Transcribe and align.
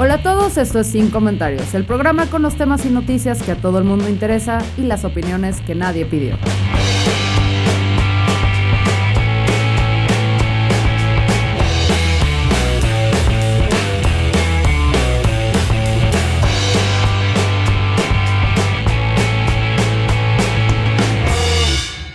Hola 0.00 0.14
a 0.14 0.22
todos, 0.22 0.56
esto 0.58 0.78
es 0.78 0.86
Sin 0.86 1.10
Comentarios, 1.10 1.74
el 1.74 1.84
programa 1.84 2.30
con 2.30 2.40
los 2.40 2.54
temas 2.54 2.86
y 2.86 2.88
noticias 2.88 3.42
que 3.42 3.50
a 3.50 3.60
todo 3.60 3.78
el 3.78 3.84
mundo 3.84 4.08
interesa 4.08 4.64
y 4.76 4.82
las 4.82 5.04
opiniones 5.04 5.60
que 5.60 5.74
nadie 5.74 6.06
pidió. 6.06 6.38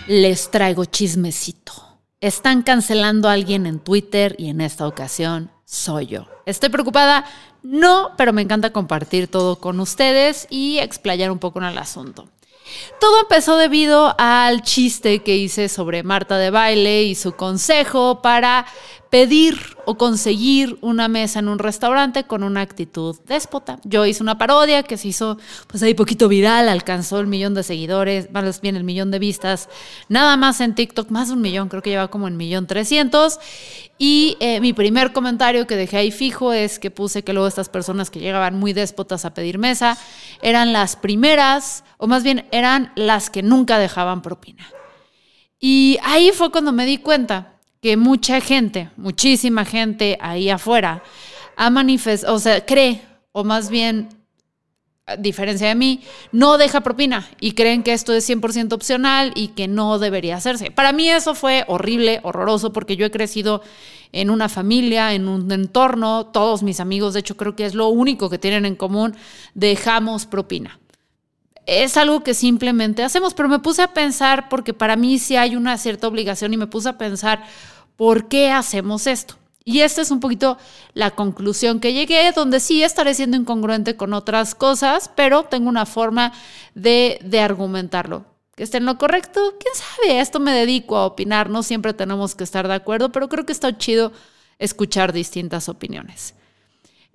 Les 0.08 0.50
traigo 0.50 0.86
chismecito. 0.86 1.74
Están 2.22 2.62
cancelando 2.62 3.28
a 3.28 3.32
alguien 3.32 3.66
en 3.66 3.78
Twitter 3.78 4.34
y 4.38 4.48
en 4.48 4.62
esta 4.62 4.86
ocasión 4.88 5.53
soy 5.64 6.06
yo. 6.06 6.26
¿Estoy 6.46 6.68
preocupada? 6.68 7.24
No, 7.62 8.12
pero 8.16 8.32
me 8.32 8.42
encanta 8.42 8.72
compartir 8.72 9.28
todo 9.28 9.56
con 9.56 9.80
ustedes 9.80 10.46
y 10.50 10.78
explayar 10.78 11.30
un 11.30 11.38
poco 11.38 11.58
en 11.60 11.66
el 11.66 11.78
asunto. 11.78 12.28
Todo 13.00 13.20
empezó 13.20 13.56
debido 13.56 14.14
al 14.18 14.62
chiste 14.62 15.22
que 15.22 15.36
hice 15.36 15.68
sobre 15.68 16.02
Marta 16.02 16.38
de 16.38 16.50
baile 16.50 17.04
y 17.04 17.14
su 17.14 17.32
consejo 17.32 18.22
para 18.22 18.66
pedir 19.10 19.76
o 19.86 19.96
conseguir 19.96 20.78
una 20.80 21.08
mesa 21.08 21.38
en 21.38 21.48
un 21.48 21.58
restaurante 21.58 22.24
con 22.24 22.42
una 22.42 22.60
actitud 22.60 23.16
déspota. 23.26 23.78
Yo 23.84 24.06
hice 24.06 24.22
una 24.22 24.38
parodia 24.38 24.82
que 24.82 24.96
se 24.96 25.08
hizo 25.08 25.38
pues 25.66 25.82
ahí 25.82 25.94
poquito 25.94 26.28
viral, 26.28 26.68
alcanzó 26.68 27.20
el 27.20 27.26
millón 27.26 27.54
de 27.54 27.62
seguidores, 27.62 28.30
más 28.30 28.60
bien 28.60 28.76
el 28.76 28.84
millón 28.84 29.10
de 29.10 29.18
vistas, 29.18 29.68
nada 30.08 30.36
más 30.36 30.60
en 30.60 30.74
TikTok, 30.74 31.10
más 31.10 31.28
de 31.28 31.34
un 31.34 31.40
millón, 31.40 31.68
creo 31.68 31.82
que 31.82 31.90
lleva 31.90 32.08
como 32.08 32.28
en 32.28 32.36
millón 32.36 32.66
trescientos. 32.66 33.38
Y 33.96 34.36
eh, 34.40 34.60
mi 34.60 34.72
primer 34.72 35.12
comentario 35.12 35.66
que 35.66 35.76
dejé 35.76 35.98
ahí 35.98 36.10
fijo 36.10 36.52
es 36.52 36.78
que 36.78 36.90
puse 36.90 37.22
que 37.22 37.32
luego 37.32 37.46
estas 37.46 37.68
personas 37.68 38.10
que 38.10 38.18
llegaban 38.18 38.58
muy 38.58 38.72
déspotas 38.72 39.24
a 39.24 39.34
pedir 39.34 39.58
mesa 39.58 39.96
eran 40.42 40.72
las 40.72 40.96
primeras, 40.96 41.84
o 41.98 42.06
más 42.06 42.24
bien 42.24 42.46
eran 42.50 42.92
las 42.96 43.30
que 43.30 43.42
nunca 43.42 43.78
dejaban 43.78 44.20
propina. 44.22 44.66
Y 45.60 45.98
ahí 46.02 46.30
fue 46.32 46.50
cuando 46.50 46.72
me 46.72 46.86
di 46.86 46.98
cuenta 46.98 47.53
que 47.84 47.98
mucha 47.98 48.40
gente, 48.40 48.88
muchísima 48.96 49.66
gente 49.66 50.16
ahí 50.22 50.48
afuera, 50.48 51.02
ha 51.54 51.68
manifestado, 51.68 52.34
o 52.34 52.38
sea, 52.38 52.64
cree, 52.64 53.02
o 53.32 53.44
más 53.44 53.68
bien, 53.68 54.08
a 55.04 55.16
diferencia 55.16 55.68
de 55.68 55.74
mí, 55.74 56.00
no 56.32 56.56
deja 56.56 56.80
propina 56.80 57.28
y 57.40 57.52
creen 57.52 57.82
que 57.82 57.92
esto 57.92 58.14
es 58.14 58.26
100% 58.26 58.72
opcional 58.72 59.32
y 59.34 59.48
que 59.48 59.68
no 59.68 59.98
debería 59.98 60.36
hacerse. 60.36 60.70
Para 60.70 60.92
mí 60.92 61.10
eso 61.10 61.34
fue 61.34 61.66
horrible, 61.68 62.20
horroroso, 62.22 62.72
porque 62.72 62.96
yo 62.96 63.04
he 63.04 63.10
crecido 63.10 63.60
en 64.12 64.30
una 64.30 64.48
familia, 64.48 65.12
en 65.12 65.28
un 65.28 65.52
entorno, 65.52 66.24
todos 66.24 66.62
mis 66.62 66.80
amigos, 66.80 67.12
de 67.12 67.20
hecho 67.20 67.36
creo 67.36 67.54
que 67.54 67.66
es 67.66 67.74
lo 67.74 67.88
único 67.88 68.30
que 68.30 68.38
tienen 68.38 68.64
en 68.64 68.76
común, 68.76 69.14
dejamos 69.52 70.24
propina 70.24 70.80
es 71.66 71.96
algo 71.96 72.22
que 72.22 72.34
simplemente 72.34 73.02
hacemos, 73.02 73.34
pero 73.34 73.48
me 73.48 73.58
puse 73.58 73.82
a 73.82 73.94
pensar, 73.94 74.48
porque 74.48 74.74
para 74.74 74.96
mí 74.96 75.18
sí 75.18 75.36
hay 75.36 75.56
una 75.56 75.78
cierta 75.78 76.06
obligación 76.08 76.52
y 76.52 76.56
me 76.56 76.66
puse 76.66 76.88
a 76.90 76.98
pensar, 76.98 77.44
¿Por 77.96 78.28
qué 78.28 78.50
hacemos 78.50 79.06
esto? 79.06 79.36
Y 79.64 79.80
esta 79.80 80.02
es 80.02 80.10
un 80.10 80.20
poquito 80.20 80.58
la 80.92 81.12
conclusión 81.12 81.80
que 81.80 81.94
llegué, 81.94 82.30
donde 82.32 82.60
sí 82.60 82.82
estaré 82.82 83.14
siendo 83.14 83.36
incongruente 83.36 83.96
con 83.96 84.12
otras 84.12 84.54
cosas, 84.54 85.10
pero 85.14 85.44
tengo 85.44 85.70
una 85.70 85.86
forma 85.86 86.32
de, 86.74 87.18
de 87.24 87.40
argumentarlo. 87.40 88.26
Que 88.54 88.62
esté 88.62 88.76
en 88.76 88.84
lo 88.84 88.98
correcto, 88.98 89.54
quién 89.58 89.74
sabe, 89.74 90.20
esto 90.20 90.38
me 90.38 90.52
dedico 90.52 90.96
a 90.96 91.06
opinar, 91.06 91.48
no 91.48 91.62
siempre 91.62 91.94
tenemos 91.94 92.34
que 92.34 92.44
estar 92.44 92.68
de 92.68 92.74
acuerdo, 92.74 93.10
pero 93.10 93.28
creo 93.28 93.46
que 93.46 93.52
está 93.52 93.76
chido 93.76 94.12
escuchar 94.58 95.12
distintas 95.12 95.68
opiniones. 95.68 96.34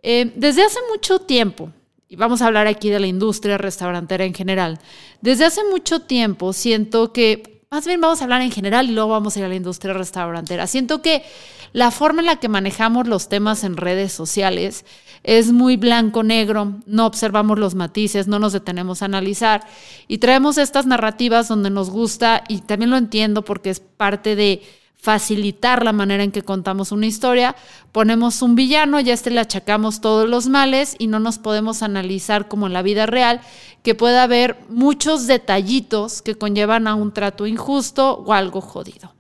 Eh, 0.02 0.34
desde 0.36 0.64
hace 0.64 0.80
mucho 0.92 1.20
tiempo, 1.20 1.72
y 2.08 2.16
vamos 2.16 2.42
a 2.42 2.48
hablar 2.48 2.68
aquí 2.68 2.90
de 2.90 3.00
la 3.00 3.08
industria 3.08 3.58
restaurantera 3.58 4.26
en 4.26 4.34
general, 4.34 4.80
desde 5.22 5.46
hace 5.46 5.64
mucho 5.66 6.02
tiempo 6.02 6.52
siento 6.52 7.14
que 7.14 7.59
más 7.72 7.86
bien 7.86 8.02
vamos 8.02 8.20
a 8.20 8.24
hablar 8.24 8.42
en 8.42 8.52
general 8.52 8.90
y 8.90 8.94
luego 8.94 9.12
vamos 9.12 9.36
a 9.36 9.40
ir 9.40 9.46
a 9.46 9.50
la 9.50 9.56
industria 9.56 9.94
restaurantera. 9.94 10.66
Siento 10.66 11.04
que 11.04 11.24
la 11.72 11.92
forma 11.92 12.22
en 12.22 12.26
la 12.26 12.38
que 12.38 12.50
manejamos 12.50 13.08
los 13.08 13.30
temas 13.30 13.64
en 13.64 13.78
redes 13.78 14.12
sociales 14.12 14.86
es 15.22 15.52
muy 15.52 15.78
blanco-negro, 15.78 16.80
no 16.88 17.06
observamos 17.06 17.60
los 17.60 17.76
matices, 17.76 18.28
no 18.28 18.40
nos 18.40 18.54
detenemos 18.54 19.02
a 19.02 19.06
analizar 19.06 19.68
y 20.08 20.18
traemos 20.18 20.58
estas 20.58 20.88
narrativas 20.88 21.48
donde 21.48 21.70
nos 21.70 21.92
gusta, 21.92 22.44
y 22.48 22.62
también 22.62 22.90
lo 22.90 22.98
entiendo 22.98 23.46
porque 23.46 23.70
es 23.70 23.82
parte 23.82 24.36
de 24.36 24.64
facilitar 25.02 25.84
la 25.84 25.94
manera 25.94 26.24
en 26.24 26.32
que 26.32 26.44
contamos 26.44 26.92
una 26.92 27.06
historia, 27.06 27.56
ponemos 27.94 28.42
un 28.42 28.56
villano, 28.56 29.00
ya 29.00 29.14
este 29.14 29.32
le 29.32 29.40
achacamos 29.40 30.02
todos 30.02 30.28
los 30.28 30.48
males 30.48 30.96
y 31.00 31.08
no 31.08 31.20
nos 31.20 31.40
podemos 31.40 31.82
analizar 31.84 32.50
como 32.50 32.68
en 32.68 32.74
la 32.74 32.82
vida 32.82 33.06
real, 33.06 33.40
que 33.82 33.96
pueda 33.96 34.24
haber 34.24 34.58
muchos 34.68 35.26
detallitos 35.26 36.22
que 36.22 36.36
conllevan 36.36 36.86
a 36.86 36.96
un 36.96 37.14
trato 37.14 37.48
injusto 37.48 38.18
o 38.26 38.34
algo 38.34 38.60
jodido. 38.60 39.16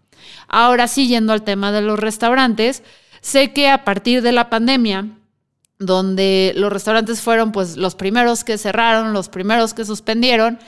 Ahora 0.50 0.90
sí, 0.90 1.07
yendo 1.07 1.31
al 1.31 1.44
tema 1.44 1.72
de 1.72 1.81
los 1.81 1.97
restaurantes, 1.97 2.84
sé 3.22 3.53
que 3.53 3.69
a 3.69 3.85
partir 3.85 4.22
de 4.22 4.34
la 4.34 4.50
pandemia, 4.50 5.07
donde 5.78 6.51
los 6.57 6.73
restaurantes 6.73 7.22
fueron 7.22 7.53
pues 7.53 7.78
los 7.78 7.96
primeros 7.96 8.44
que 8.44 8.57
cerraron, 8.57 9.13
los 9.13 9.29
primeros 9.29 9.73
que 9.73 9.85
suspendieron, 9.85 10.59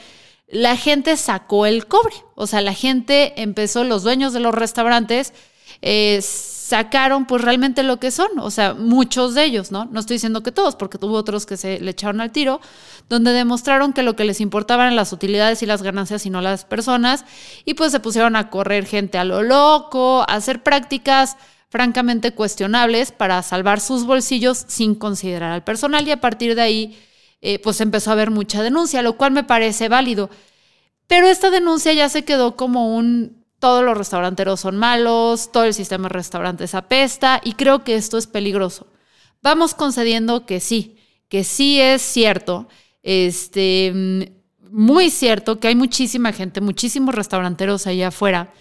la 0.52 0.76
gente 0.76 1.16
sacó 1.16 1.66
el 1.66 1.86
cobre. 1.86 2.14
O 2.34 2.46
sea, 2.46 2.60
la 2.60 2.74
gente 2.74 3.40
empezó, 3.40 3.84
los 3.84 4.02
dueños 4.02 4.34
de 4.34 4.40
los 4.40 4.54
restaurantes 4.54 5.32
eh, 5.80 6.20
sacaron 6.20 7.24
pues 7.26 7.40
realmente 7.42 7.82
lo 7.82 7.98
que 7.98 8.10
son. 8.10 8.38
O 8.38 8.50
sea, 8.50 8.74
muchos 8.74 9.34
de 9.34 9.44
ellos, 9.44 9.72
¿no? 9.72 9.86
No 9.86 9.98
estoy 9.98 10.16
diciendo 10.16 10.42
que 10.42 10.52
todos, 10.52 10.76
porque 10.76 10.98
tuvo 10.98 11.14
otros 11.14 11.46
que 11.46 11.56
se 11.56 11.80
le 11.80 11.92
echaron 11.92 12.20
al 12.20 12.32
tiro, 12.32 12.60
donde 13.08 13.32
demostraron 13.32 13.94
que 13.94 14.02
lo 14.02 14.14
que 14.14 14.26
les 14.26 14.42
importaban 14.42 14.88
eran 14.88 14.96
las 14.96 15.14
utilidades 15.14 15.62
y 15.62 15.66
las 15.66 15.82
ganancias 15.82 16.26
y 16.26 16.30
no 16.30 16.42
las 16.42 16.66
personas. 16.66 17.24
Y 17.64 17.72
pues 17.72 17.90
se 17.90 18.00
pusieron 18.00 18.36
a 18.36 18.50
correr 18.50 18.84
gente 18.84 19.16
a 19.16 19.24
lo 19.24 19.42
loco, 19.42 20.20
a 20.20 20.34
hacer 20.34 20.62
prácticas 20.62 21.38
francamente 21.70 22.34
cuestionables 22.34 23.10
para 23.10 23.42
salvar 23.42 23.80
sus 23.80 24.04
bolsillos 24.04 24.66
sin 24.68 24.94
considerar 24.94 25.52
al 25.52 25.64
personal 25.64 26.06
y 26.06 26.10
a 26.10 26.20
partir 26.20 26.54
de 26.54 26.60
ahí 26.60 26.98
eh, 27.42 27.58
pues 27.58 27.80
empezó 27.80 28.10
a 28.10 28.12
haber 28.14 28.30
mucha 28.30 28.62
denuncia, 28.62 29.02
lo 29.02 29.16
cual 29.16 29.32
me 29.32 29.44
parece 29.44 29.88
válido. 29.88 30.30
Pero 31.06 31.26
esta 31.26 31.50
denuncia 31.50 31.92
ya 31.92 32.08
se 32.08 32.24
quedó 32.24 32.56
como 32.56 32.96
un, 32.96 33.44
todos 33.58 33.84
los 33.84 33.98
restauranteros 33.98 34.60
son 34.60 34.76
malos, 34.76 35.52
todo 35.52 35.64
el 35.64 35.74
sistema 35.74 36.04
de 36.04 36.14
restaurantes 36.14 36.74
apesta 36.74 37.40
y 37.44 37.52
creo 37.52 37.84
que 37.84 37.96
esto 37.96 38.16
es 38.16 38.26
peligroso. 38.26 38.86
Vamos 39.42 39.74
concediendo 39.74 40.46
que 40.46 40.60
sí, 40.60 40.96
que 41.28 41.44
sí 41.44 41.80
es 41.80 42.00
cierto, 42.00 42.68
este, 43.02 44.32
muy 44.70 45.10
cierto 45.10 45.60
que 45.60 45.68
hay 45.68 45.74
muchísima 45.74 46.32
gente, 46.32 46.60
muchísimos 46.60 47.14
restauranteros 47.14 47.86
allá 47.86 48.08
afuera 48.08 48.52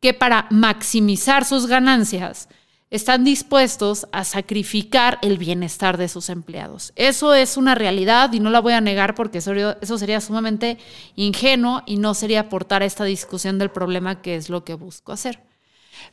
que 0.00 0.14
para 0.14 0.46
maximizar 0.50 1.44
sus 1.44 1.66
ganancias, 1.66 2.48
están 2.90 3.22
dispuestos 3.22 4.08
a 4.10 4.24
sacrificar 4.24 5.18
el 5.22 5.38
bienestar 5.38 5.96
de 5.96 6.08
sus 6.08 6.28
empleados. 6.28 6.92
Eso 6.96 7.34
es 7.34 7.56
una 7.56 7.76
realidad 7.76 8.32
y 8.32 8.40
no 8.40 8.50
la 8.50 8.60
voy 8.60 8.72
a 8.72 8.80
negar 8.80 9.14
porque 9.14 9.38
eso, 9.38 9.98
sería 9.98 10.20
sumamente 10.20 10.76
ingenuo 11.14 11.82
y 11.86 11.96
no 11.96 12.14
sería 12.14 12.40
aportar 12.40 12.82
a 12.82 12.86
esta 12.86 13.04
discusión 13.04 13.58
del 13.58 13.70
problema 13.70 14.20
que 14.22 14.34
es 14.34 14.50
lo 14.50 14.64
que 14.64 14.74
busco 14.74 15.12
hacer. 15.12 15.40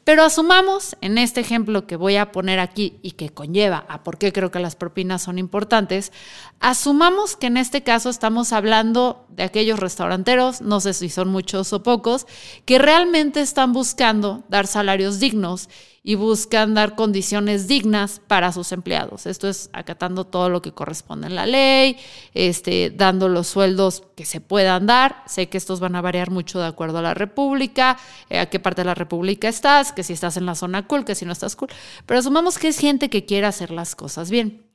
Pero 0.03 0.23
asumamos 0.23 0.97
en 1.01 1.17
este 1.17 1.39
ejemplo 1.39 1.87
que 1.87 1.95
voy 1.95 2.17
a 2.17 2.31
poner 2.31 2.59
aquí 2.59 2.99
y 3.01 3.11
que 3.11 3.29
conlleva 3.29 3.85
a 3.89 4.03
por 4.03 4.17
qué 4.17 4.33
creo 4.33 4.51
que 4.51 4.59
las 4.59 4.75
propinas 4.75 5.21
son 5.21 5.39
importantes, 5.39 6.11
asumamos 6.59 7.35
que 7.35 7.47
en 7.47 7.57
este 7.57 7.83
caso 7.83 8.09
estamos 8.09 8.53
hablando 8.53 9.25
de 9.29 9.43
aquellos 9.43 9.79
restauranteros, 9.79 10.61
no 10.61 10.81
sé 10.81 10.93
si 10.93 11.09
son 11.09 11.29
muchos 11.29 11.71
o 11.73 11.83
pocos, 11.83 12.27
que 12.65 12.79
realmente 12.79 13.39
están 13.39 13.71
buscando 13.71 14.43
dar 14.49 14.67
salarios 14.67 15.19
dignos 15.19 15.69
y 16.07 16.15
buscan 16.15 16.73
dar 16.73 16.95
condiciones 16.95 17.67
dignas 17.67 18.21
para 18.25 18.53
sus 18.53 18.71
empleados. 18.71 19.25
Esto 19.25 19.49
es 19.49 19.69
acatando 19.73 20.23
todo 20.23 20.47
lo 20.47 20.61
que 20.61 20.71
corresponde 20.71 21.27
en 21.27 21.35
la 21.35 21.45
ley, 21.45 21.97
este, 22.33 22.91
dando 22.91 23.27
los 23.27 23.47
sueldos 23.47 24.03
que 24.15 24.23
se 24.23 24.39
puedan 24.39 24.85
dar. 24.85 25.21
Sé 25.27 25.49
que 25.49 25.57
estos 25.57 25.81
van 25.81 25.97
a 25.97 26.01
variar 26.01 26.31
mucho 26.31 26.61
de 26.61 26.67
acuerdo 26.67 26.99
a 26.99 27.01
la 27.01 27.13
República, 27.13 27.97
eh, 28.29 28.39
a 28.39 28.45
qué 28.45 28.57
parte 28.57 28.83
de 28.83 28.85
la 28.85 28.95
República 28.95 29.49
estás, 29.49 29.91
que 29.91 30.01
si 30.01 30.13
estás 30.13 30.37
en 30.37 30.45
la 30.45 30.55
zona 30.55 30.87
cool, 30.87 31.03
que 31.03 31.13
si 31.13 31.25
no 31.25 31.33
estás 31.33 31.57
cool. 31.57 31.67
Pero 32.05 32.21
asumamos 32.21 32.57
que 32.57 32.69
es 32.69 32.79
gente 32.79 33.09
que 33.09 33.25
quiere 33.25 33.45
hacer 33.45 33.71
las 33.71 33.93
cosas 33.93 34.31
bien. 34.31 34.65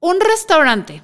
Un 0.00 0.18
restaurante, 0.18 1.02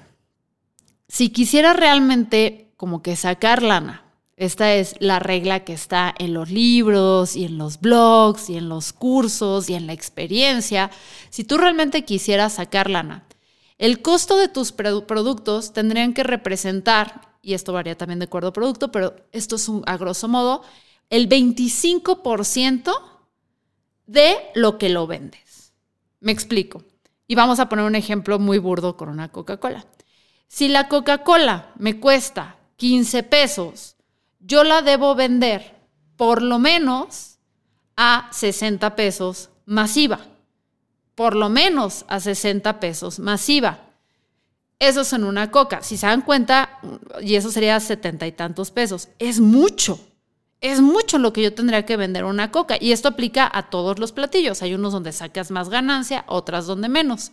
si 1.07 1.29
quisiera 1.29 1.75
realmente 1.75 2.73
como 2.79 3.03
que 3.03 3.15
sacar 3.15 3.63
lana, 3.63 4.10
esta 4.41 4.73
es 4.73 4.95
la 5.01 5.19
regla 5.19 5.65
que 5.65 5.75
está 5.75 6.15
en 6.19 6.33
los 6.33 6.49
libros 6.49 7.37
y 7.37 7.45
en 7.45 7.59
los 7.59 7.79
blogs 7.79 8.49
y 8.49 8.57
en 8.57 8.71
los 8.71 8.95
cursos 8.95 9.69
y 9.69 9.75
en 9.75 9.87
la 9.87 9.93
experiencia. 9.93 10.91
Si 11.29 11.45
tú 11.45 11.59
realmente 11.59 12.07
quisieras 12.07 12.55
sacar 12.55 12.89
lana, 12.89 13.27
el 13.77 14.01
costo 14.01 14.39
de 14.39 14.49
tus 14.49 14.73
productos 14.73 15.75
tendrían 15.75 16.15
que 16.15 16.23
representar, 16.23 17.35
y 17.43 17.53
esto 17.53 17.75
varía 17.75 17.99
también 17.99 18.19
de 18.19 18.25
acuerdo 18.25 18.49
a 18.49 18.53
producto, 18.55 18.91
pero 18.91 19.15
esto 19.33 19.57
es 19.57 19.69
un, 19.69 19.83
a 19.85 19.99
grosso 19.99 20.27
modo, 20.27 20.63
el 21.11 21.29
25% 21.29 22.95
de 24.07 24.37
lo 24.55 24.79
que 24.79 24.89
lo 24.89 25.07
vendes. 25.07 25.75
Me 26.19 26.33
explico. 26.33 26.83
Y 27.27 27.35
vamos 27.35 27.61
a 27.61 27.69
poner 27.69 27.85
un 27.85 27.95
ejemplo 27.95 28.39
muy 28.39 28.57
burdo 28.57 28.97
con 28.97 29.11
una 29.11 29.31
Coca-Cola. 29.31 29.85
Si 30.49 30.69
la 30.69 30.89
Coca-Cola 30.89 31.75
me 31.77 32.01
cuesta 32.01 32.57
15 32.77 33.23
pesos, 33.25 33.97
yo 34.51 34.65
la 34.65 34.83
debo 34.83 35.15
vender 35.15 35.77
por 36.17 36.43
lo 36.43 36.59
menos 36.59 37.39
a 37.97 38.29
60 38.33 38.97
pesos 38.97 39.49
masiva. 39.65 40.19
Por 41.15 41.37
lo 41.37 41.49
menos 41.49 42.05
a 42.09 42.19
60 42.19 42.81
pesos 42.81 43.21
masiva. 43.21 43.79
Eso 44.81 45.03
es 45.03 45.13
en 45.13 45.23
una 45.23 45.53
coca. 45.53 45.83
Si 45.83 45.97
se 45.97 46.09
dan 46.09 46.23
cuenta, 46.23 46.81
y 47.23 47.37
eso 47.37 47.53
sería 47.53 47.79
setenta 47.79 48.27
y 48.27 48.33
tantos 48.33 48.73
pesos. 48.73 49.09
Es 49.21 49.39
mucho. 49.39 50.01
Es 50.61 50.81
mucho 50.81 51.19
lo 51.19 51.33
que 51.33 51.43
yo 51.43 51.55
tendría 51.55 51.87
que 51.87 51.97
vender 51.97 52.25
una 52.25 52.51
coca. 52.51 52.77
Y 52.81 52.91
esto 52.91 53.07
aplica 53.07 53.49
a 53.53 53.71
todos 53.71 54.01
los 54.01 54.11
platillos. 54.11 54.63
Hay 54.63 54.75
unos 54.75 54.93
donde 54.93 55.13
sacas 55.13 55.53
más 55.53 55.69
ganancia, 55.69 56.25
otras 56.27 56.67
donde 56.67 56.89
menos. 56.89 57.31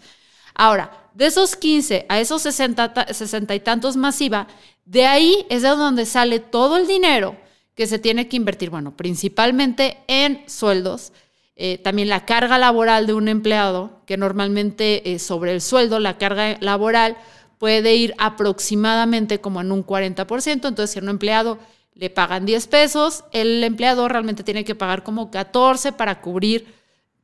Ahora, 0.53 1.09
de 1.15 1.25
esos 1.25 1.55
15 1.55 2.05
a 2.09 2.19
esos 2.19 2.43
60, 2.43 3.07
60 3.11 3.55
y 3.55 3.59
tantos 3.59 3.97
masiva, 3.97 4.47
de 4.87 5.05
ahí 5.05 5.45
es 5.49 5.63
de 5.63 5.69
donde 5.69 6.05
sale 6.05 6.39
todo 6.39 6.77
el 6.77 6.87
dinero 6.87 7.35
que 7.75 7.87
se 7.87 7.99
tiene 7.99 8.29
que 8.29 8.37
invertir, 8.37 8.69
bueno, 8.69 8.95
principalmente 8.95 9.97
en 10.07 10.41
sueldos, 10.47 11.11
eh, 11.57 11.77
también 11.77 12.07
la 12.07 12.25
carga 12.25 12.57
laboral 12.57 13.05
de 13.05 13.13
un 13.13 13.27
empleado, 13.27 14.01
que 14.05 14.15
normalmente 14.15 15.11
eh, 15.11 15.19
sobre 15.19 15.51
el 15.51 15.61
sueldo, 15.61 15.99
la 15.99 16.17
carga 16.17 16.57
laboral 16.61 17.17
puede 17.57 17.95
ir 17.95 18.15
aproximadamente 18.17 19.41
como 19.41 19.59
en 19.59 19.71
un 19.73 19.85
40%, 19.85 20.67
entonces 20.67 20.91
si 20.91 20.99
a 20.99 21.01
un 21.01 21.09
empleado 21.09 21.59
le 21.93 22.09
pagan 22.09 22.45
10 22.45 22.67
pesos, 22.67 23.25
el 23.33 23.63
empleado 23.63 24.07
realmente 24.07 24.43
tiene 24.43 24.63
que 24.63 24.75
pagar 24.75 25.03
como 25.03 25.31
14 25.31 25.91
para 25.91 26.21
cubrir 26.21 26.73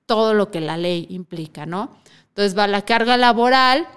todo 0.05 0.33
lo 0.33 0.51
que 0.51 0.59
la 0.59 0.75
ley 0.75 1.07
implica, 1.09 1.65
¿no? 1.65 1.95
Entonces 2.29 2.57
va 2.57 2.67
la 2.67 2.83
carga 2.83 3.15
laboral, 3.15 3.87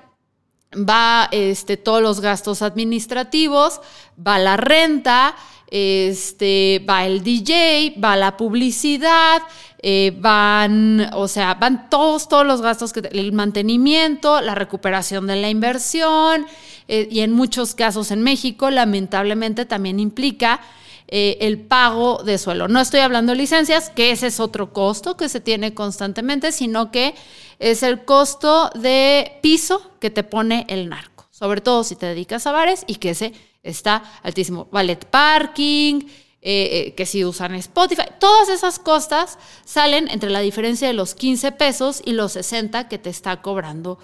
va 0.74 1.28
este, 1.30 1.76
todos 1.76 2.02
los 2.02 2.20
gastos 2.20 2.62
administrativos, 2.62 3.80
va 4.24 4.38
la 4.38 4.56
renta, 4.56 5.34
este, 5.68 6.84
va 6.88 7.06
el 7.06 7.22
DJ, 7.22 7.96
va 8.02 8.16
la 8.16 8.36
publicidad, 8.36 9.42
eh, 9.82 10.16
van, 10.18 11.10
o 11.14 11.28
sea, 11.28 11.54
van 11.54 11.90
todos, 11.90 12.28
todos 12.28 12.46
los 12.46 12.62
gastos, 12.62 12.92
que, 12.92 13.00
el 13.00 13.32
mantenimiento, 13.32 14.40
la 14.40 14.54
recuperación 14.54 15.26
de 15.26 15.36
la 15.36 15.50
inversión, 15.50 16.46
eh, 16.88 17.08
y 17.10 17.20
en 17.20 17.32
muchos 17.32 17.74
casos 17.74 18.10
en 18.10 18.22
México, 18.22 18.70
lamentablemente, 18.70 19.64
también 19.64 19.98
implica 19.98 20.60
eh, 21.08 21.38
el 21.40 21.60
pago 21.60 22.22
de 22.24 22.36
suelo. 22.36 22.66
No 22.66 22.80
estoy 22.80 23.00
hablando 23.00 23.32
de 23.32 23.38
licencias, 23.38 23.90
que 23.90 24.10
ese 24.10 24.26
es 24.26 24.40
otro 24.40 24.72
costo 24.72 25.16
que 25.16 25.28
se 25.28 25.40
tiene 25.40 25.72
constantemente, 25.72 26.50
sino 26.50 26.90
que 26.90 27.14
es 27.60 27.84
el 27.84 28.04
costo 28.04 28.70
de 28.74 29.38
piso 29.40 29.92
que 30.00 30.10
te 30.10 30.24
pone 30.24 30.66
el 30.68 30.88
narco, 30.88 31.28
sobre 31.30 31.60
todo 31.60 31.84
si 31.84 31.94
te 31.94 32.06
dedicas 32.06 32.46
a 32.48 32.52
bares 32.52 32.84
y 32.88 32.96
que 32.96 33.10
ese 33.10 33.32
está 33.62 34.02
altísimo. 34.24 34.68
Ballet 34.72 35.04
parking, 35.06 36.00
eh, 36.42 36.86
eh, 36.88 36.94
que 36.96 37.06
si 37.06 37.24
usan 37.24 37.54
Spotify, 37.54 38.06
todas 38.18 38.48
esas 38.48 38.80
costas 38.80 39.38
salen 39.64 40.08
entre 40.08 40.30
la 40.30 40.40
diferencia 40.40 40.88
de 40.88 40.94
los 40.94 41.14
15 41.14 41.52
pesos 41.52 42.02
y 42.04 42.12
los 42.12 42.32
60 42.32 42.88
que 42.88 42.98
te 42.98 43.10
está 43.10 43.42
cobrando 43.42 43.98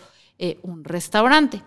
un 0.65 0.83
restaurante. 0.83 1.63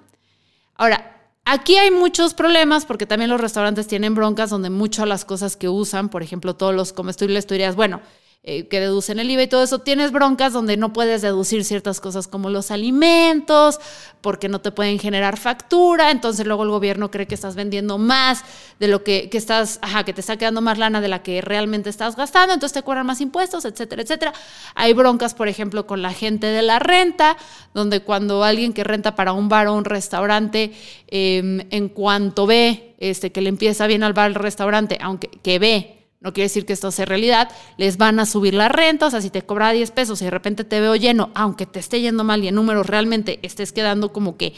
Ahora, 0.75 1.14
Aquí 1.47 1.75
hay 1.77 1.91
muchos 1.91 2.33
problemas 2.33 2.85
porque 2.85 3.05
también 3.05 3.29
los 3.29 3.39
restaurantes 3.39 3.85
tienen 3.85 4.15
broncas 4.15 4.49
donde 4.49 4.71
muchas 4.71 5.07
las 5.07 5.25
cosas 5.25 5.55
que 5.55 5.69
usan, 5.69 6.09
por 6.09 6.23
ejemplo, 6.23 6.55
todos 6.55 6.73
los 6.73 6.91
comestibles, 6.91 7.45
tú 7.45 7.53
dirías, 7.53 7.75
bueno, 7.75 8.01
eh, 8.47 8.67
que 8.67 8.79
deducen 8.79 9.17
el 9.17 9.27
IVA 9.31 9.41
y 9.41 9.47
todo 9.47 9.63
eso, 9.63 9.79
tienes 9.79 10.11
broncas 10.11 10.53
donde 10.53 10.77
no 10.77 10.93
puedes 10.93 11.23
deducir 11.23 11.65
ciertas 11.65 11.99
cosas 11.99 12.27
como 12.27 12.51
los 12.51 12.69
alimentos, 12.69 13.79
porque 14.21 14.49
no 14.49 14.61
te 14.61 14.71
pueden 14.71 14.99
generar 14.99 15.37
factura, 15.37 16.11
entonces 16.11 16.45
luego 16.45 16.61
el 16.61 16.69
gobierno 16.69 17.09
cree 17.09 17.25
que 17.25 17.33
estás 17.33 17.55
vendiendo 17.55 17.97
más 17.97 18.43
de 18.79 18.87
lo 18.87 19.03
que, 19.03 19.31
que 19.31 19.39
estás, 19.39 19.79
ajá, 19.81 20.05
que 20.05 20.13
te 20.13 20.21
está 20.21 20.37
quedando 20.37 20.61
más 20.61 20.77
lana 20.77 21.01
de 21.01 21.07
la 21.07 21.23
que 21.23 21.41
realmente 21.41 21.89
estás 21.89 22.15
gastando, 22.15 22.53
entonces 22.53 22.73
te 22.73 22.83
cobran 22.83 23.07
más 23.07 23.19
impuestos, 23.19 23.65
etcétera, 23.65 24.03
etcétera. 24.03 24.31
Hay 24.75 24.93
broncas, 24.93 25.33
por 25.33 25.47
ejemplo, 25.47 25.87
con 25.87 26.03
la 26.03 26.13
gente 26.13 26.45
de 26.45 26.61
la 26.61 26.77
renta, 26.77 27.37
donde 27.73 28.01
cuando 28.01 28.43
alguien 28.43 28.73
que 28.73 28.83
renta 28.83 29.15
para 29.15 29.33
un 29.33 29.49
bar 29.49 29.65
o 29.69 29.73
un 29.73 29.85
restaurante, 29.85 30.71
em, 31.07 31.61
en 31.71 31.89
cuanto 31.89 32.45
ve 32.45 32.93
este, 32.99 33.31
que 33.31 33.41
le 33.41 33.49
empieza 33.49 33.87
bien 33.87 34.03
al 34.03 34.13
bar 34.13 34.27
el 34.29 34.35
restaurante, 34.35 34.99
aunque 35.01 35.29
que 35.41 35.57
ve 35.57 36.04
no 36.25 36.33
quiere 36.33 36.45
decir 36.45 36.65
que 36.65 36.73
esto 36.73 36.89
sea 36.89 37.05
realidad, 37.05 37.51
les 37.77 37.97
van 37.97 38.19
a 38.19 38.25
subir 38.25 38.55
la 38.55 38.67
renta, 38.67 39.05
o 39.05 39.11
sea, 39.11 39.21
si 39.21 39.29
te 39.29 39.43
cobra 39.43 39.71
10 39.71 39.91
pesos 39.91 40.19
y 40.23 40.25
de 40.25 40.31
repente 40.31 40.63
te 40.63 40.81
veo 40.81 40.95
lleno, 40.95 41.29
aunque 41.35 41.67
te 41.67 41.79
esté 41.79 42.01
yendo 42.01 42.23
mal 42.23 42.43
y 42.43 42.47
en 42.47 42.55
números 42.55 42.87
realmente 42.87 43.37
estés 43.43 43.71
quedando 43.71 44.11
como 44.11 44.35
que 44.35 44.55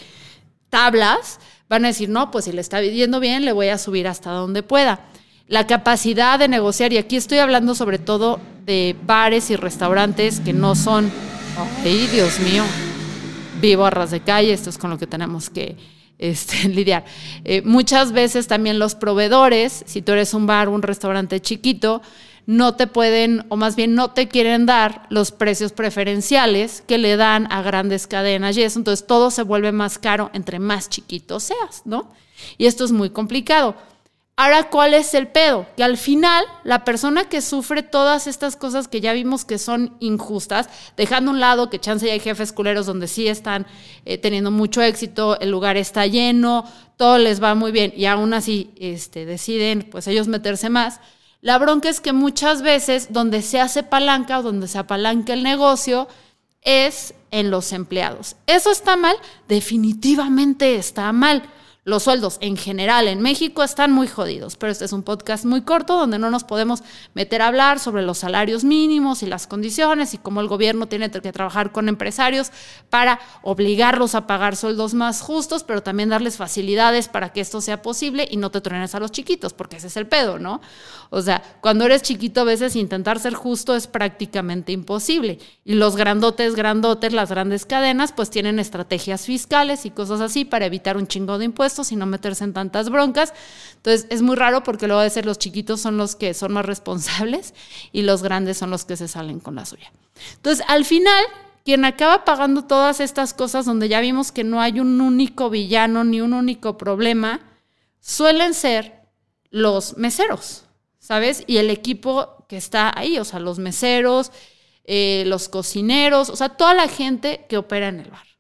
tablas, 0.69 1.41
van 1.67 1.83
a 1.83 1.89
decir, 1.89 2.07
no, 2.07 2.31
pues 2.31 2.45
si 2.45 2.53
le 2.53 2.61
está 2.61 2.81
yendo 2.81 3.19
bien, 3.19 3.43
le 3.43 3.51
voy 3.51 3.67
a 3.67 3.77
subir 3.77 4.07
hasta 4.07 4.31
donde 4.31 4.63
pueda. 4.63 5.07
La 5.49 5.67
capacidad 5.67 6.39
de 6.39 6.47
negociar, 6.47 6.93
y 6.93 6.99
aquí 6.99 7.17
estoy 7.17 7.39
hablando 7.39 7.75
sobre 7.75 7.99
todo 7.99 8.39
de 8.65 8.95
bares 9.05 9.49
y 9.49 9.57
restaurantes 9.57 10.39
que 10.39 10.53
no 10.53 10.73
son, 10.73 11.11
ay, 11.83 12.07
Dios 12.13 12.39
mío, 12.39 12.63
vivo 13.59 13.85
a 13.85 13.89
ras 13.89 14.11
de 14.11 14.21
calle, 14.21 14.53
esto 14.53 14.69
es 14.69 14.77
con 14.77 14.89
lo 14.89 14.97
que 14.97 15.05
tenemos 15.05 15.49
que 15.49 15.75
este, 16.19 16.67
lidiar. 16.69 17.05
Eh, 17.43 17.61
muchas 17.63 18.11
veces 18.11 18.47
también 18.47 18.79
los 18.79 18.95
proveedores, 18.95 19.83
si 19.85 20.01
tú 20.01 20.13
eres 20.13 20.33
un 20.33 20.47
bar, 20.47 20.69
un 20.69 20.81
restaurante 20.81 21.39
chiquito, 21.39 22.01
no 22.47 22.75
te 22.75 22.87
pueden, 22.87 23.45
o 23.49 23.57
más 23.57 23.75
bien 23.75 23.93
no 23.93 24.11
te 24.11 24.29
quieren 24.29 24.65
dar 24.65 25.05
los 25.09 25.31
precios 25.31 25.73
preferenciales 25.73 26.81
que 26.87 26.97
le 26.97 27.17
dan 27.17 27.51
a 27.51 27.61
grandes 27.61 28.07
cadenas 28.07 28.55
y 28.55 28.63
eso. 28.63 28.79
Entonces 28.79 29.05
todo 29.05 29.31
se 29.31 29.43
vuelve 29.43 29.73
más 29.73 29.99
caro 29.99 30.31
entre 30.33 30.57
más 30.57 30.89
chiquito 30.89 31.41
seas, 31.41 31.81
¿no? 31.83 32.09
Y 32.57 32.67
esto 32.67 32.85
es 32.85 32.91
muy 32.93 33.09
complicado. 33.09 33.75
Ahora, 34.39 34.69
¿cuál 34.69 34.93
es 34.93 35.15
el 35.15 35.27
pedo? 35.27 35.65
Que 35.75 35.83
al 35.83 35.97
final 35.97 36.45
la 36.63 36.85
persona 36.85 37.27
que 37.27 37.41
sufre 37.41 37.81
todas 37.81 38.27
estas 38.27 38.55
cosas 38.55 38.87
que 38.87 39.01
ya 39.01 39.11
vimos 39.13 39.45
que 39.45 39.57
son 39.57 39.97
injustas, 39.99 40.69
dejando 40.95 41.31
a 41.31 41.33
un 41.33 41.39
lado 41.39 41.71
que 41.71 41.79
chance 41.79 42.05
y 42.05 42.11
hay 42.11 42.19
jefes 42.19 42.53
culeros 42.53 42.85
donde 42.85 43.07
sí 43.07 43.27
están 43.27 43.65
eh, 44.05 44.19
teniendo 44.19 44.51
mucho 44.51 44.83
éxito, 44.83 45.39
el 45.39 45.49
lugar 45.49 45.75
está 45.75 46.05
lleno, 46.05 46.65
todo 46.97 47.17
les 47.17 47.41
va 47.41 47.55
muy 47.55 47.71
bien 47.71 47.91
y 47.97 48.05
aún 48.05 48.31
así 48.35 48.69
este, 48.77 49.25
deciden 49.25 49.87
pues 49.89 50.05
ellos 50.05 50.27
meterse 50.27 50.69
más. 50.69 50.99
La 51.41 51.57
bronca 51.57 51.89
es 51.89 51.99
que 51.99 52.13
muchas 52.13 52.61
veces 52.61 53.07
donde 53.11 53.41
se 53.41 53.59
hace 53.59 53.81
palanca 53.81 54.37
o 54.37 54.43
donde 54.43 54.67
se 54.67 54.77
apalanca 54.77 55.33
el 55.33 55.41
negocio 55.41 56.07
es 56.61 57.15
en 57.31 57.49
los 57.49 57.73
empleados. 57.73 58.35
¿Eso 58.45 58.69
está 58.69 58.97
mal? 58.97 59.15
Definitivamente 59.47 60.75
está 60.75 61.11
mal 61.11 61.41
los 61.87 62.03
sueldos 62.03 62.37
en 62.41 62.57
general 62.57 63.07
en 63.07 63.21
México 63.21 63.63
están 63.63 63.93
muy 63.93 64.09
jodidos, 64.09 64.57
pero 64.57 64.73
este 64.73 64.83
es 64.83 64.91
un 64.91 65.03
podcast 65.03 65.45
muy 65.45 65.61
corto 65.61 65.97
donde 65.97 66.19
no 66.19 66.29
nos 66.29 66.43
podemos 66.43 66.83
meter 67.13 67.41
a 67.41 67.47
hablar 67.47 67.79
sobre 67.79 68.01
los 68.01 68.17
salarios 68.17 68.65
mínimos 68.65 69.23
y 69.23 69.25
las 69.25 69.47
condiciones 69.47 70.13
y 70.13 70.17
cómo 70.17 70.41
el 70.41 70.49
gobierno 70.49 70.89
tiene 70.89 71.09
que 71.09 71.31
trabajar 71.31 71.71
con 71.71 71.87
empresarios 71.87 72.51
para 72.89 73.21
obligarlos 73.41 74.15
a 74.15 74.27
pagar 74.27 74.57
sueldos 74.57 74.95
más 74.95 75.21
justos, 75.21 75.63
pero 75.63 75.81
también 75.81 76.09
darles 76.09 76.35
facilidades 76.35 77.07
para 77.07 77.31
que 77.31 77.39
esto 77.39 77.61
sea 77.61 77.81
posible 77.81 78.27
y 78.29 78.35
no 78.35 78.51
te 78.51 78.59
truenes 78.59 78.93
a 78.93 78.99
los 78.99 79.13
chiquitos, 79.13 79.53
porque 79.53 79.77
ese 79.77 79.87
es 79.87 79.95
el 79.95 80.07
pedo, 80.07 80.39
¿no? 80.39 80.59
O 81.09 81.21
sea, 81.21 81.41
cuando 81.61 81.85
eres 81.85 82.01
chiquito 82.01 82.41
a 82.41 82.43
veces 82.43 82.75
intentar 82.75 83.17
ser 83.17 83.33
justo 83.33 83.77
es 83.77 83.87
prácticamente 83.87 84.73
imposible. 84.73 85.39
Y 85.63 85.75
los 85.75 85.95
grandotes, 85.95 86.53
grandotes, 86.53 87.13
las 87.13 87.29
grandes 87.29 87.65
cadenas, 87.65 88.11
pues 88.11 88.29
tienen 88.29 88.59
estrategias 88.59 89.25
fiscales 89.25 89.85
y 89.85 89.91
cosas 89.91 90.19
así 90.19 90.43
para 90.43 90.65
evitar 90.65 90.97
un 90.97 91.07
chingo 91.07 91.37
de 91.37 91.45
impuestos 91.45 91.76
impuestos 91.77 91.91
y 91.91 91.95
no 91.95 92.05
meterse 92.05 92.43
en 92.43 92.53
tantas 92.53 92.89
broncas. 92.89 93.33
Entonces 93.77 94.07
es 94.09 94.21
muy 94.21 94.35
raro 94.35 94.63
porque 94.63 94.87
luego 94.87 95.01
de 95.01 95.09
ser 95.09 95.25
los 95.25 95.37
chiquitos 95.37 95.81
son 95.81 95.97
los 95.97 96.15
que 96.15 96.33
son 96.33 96.53
más 96.53 96.65
responsables 96.65 97.53
y 97.91 98.01
los 98.01 98.23
grandes 98.23 98.57
son 98.57 98.71
los 98.71 98.85
que 98.85 98.97
se 98.97 99.07
salen 99.07 99.39
con 99.39 99.55
la 99.55 99.65
suya. 99.65 99.91
Entonces 100.35 100.65
al 100.67 100.85
final 100.85 101.23
quien 101.63 101.83
acaba 101.83 102.23
pagando 102.23 102.63
todas 102.63 103.01
estas 103.01 103.33
cosas 103.33 103.65
donde 103.65 103.89
ya 103.89 103.99
vimos 103.99 104.31
que 104.31 104.45
no 104.45 104.61
hay 104.61 104.79
un 104.79 105.01
único 105.01 105.49
villano 105.49 106.05
ni 106.05 106.21
un 106.21 106.33
único 106.33 106.77
problema, 106.77 107.41
suelen 107.99 108.53
ser 108.53 109.01
los 109.49 109.97
meseros, 109.97 110.63
¿sabes? 110.97 111.43
Y 111.45 111.57
el 111.57 111.69
equipo 111.69 112.45
que 112.47 112.55
está 112.55 112.97
ahí, 112.97 113.19
o 113.19 113.25
sea, 113.25 113.41
los 113.41 113.59
meseros, 113.59 114.31
eh, 114.85 115.25
los 115.27 115.49
cocineros, 115.49 116.29
o 116.29 116.37
sea, 116.37 116.49
toda 116.55 116.73
la 116.73 116.87
gente 116.87 117.45
que 117.49 117.57
opera 117.57 117.89
en 117.89 117.99
el 117.99 118.11
bar. 118.11 118.36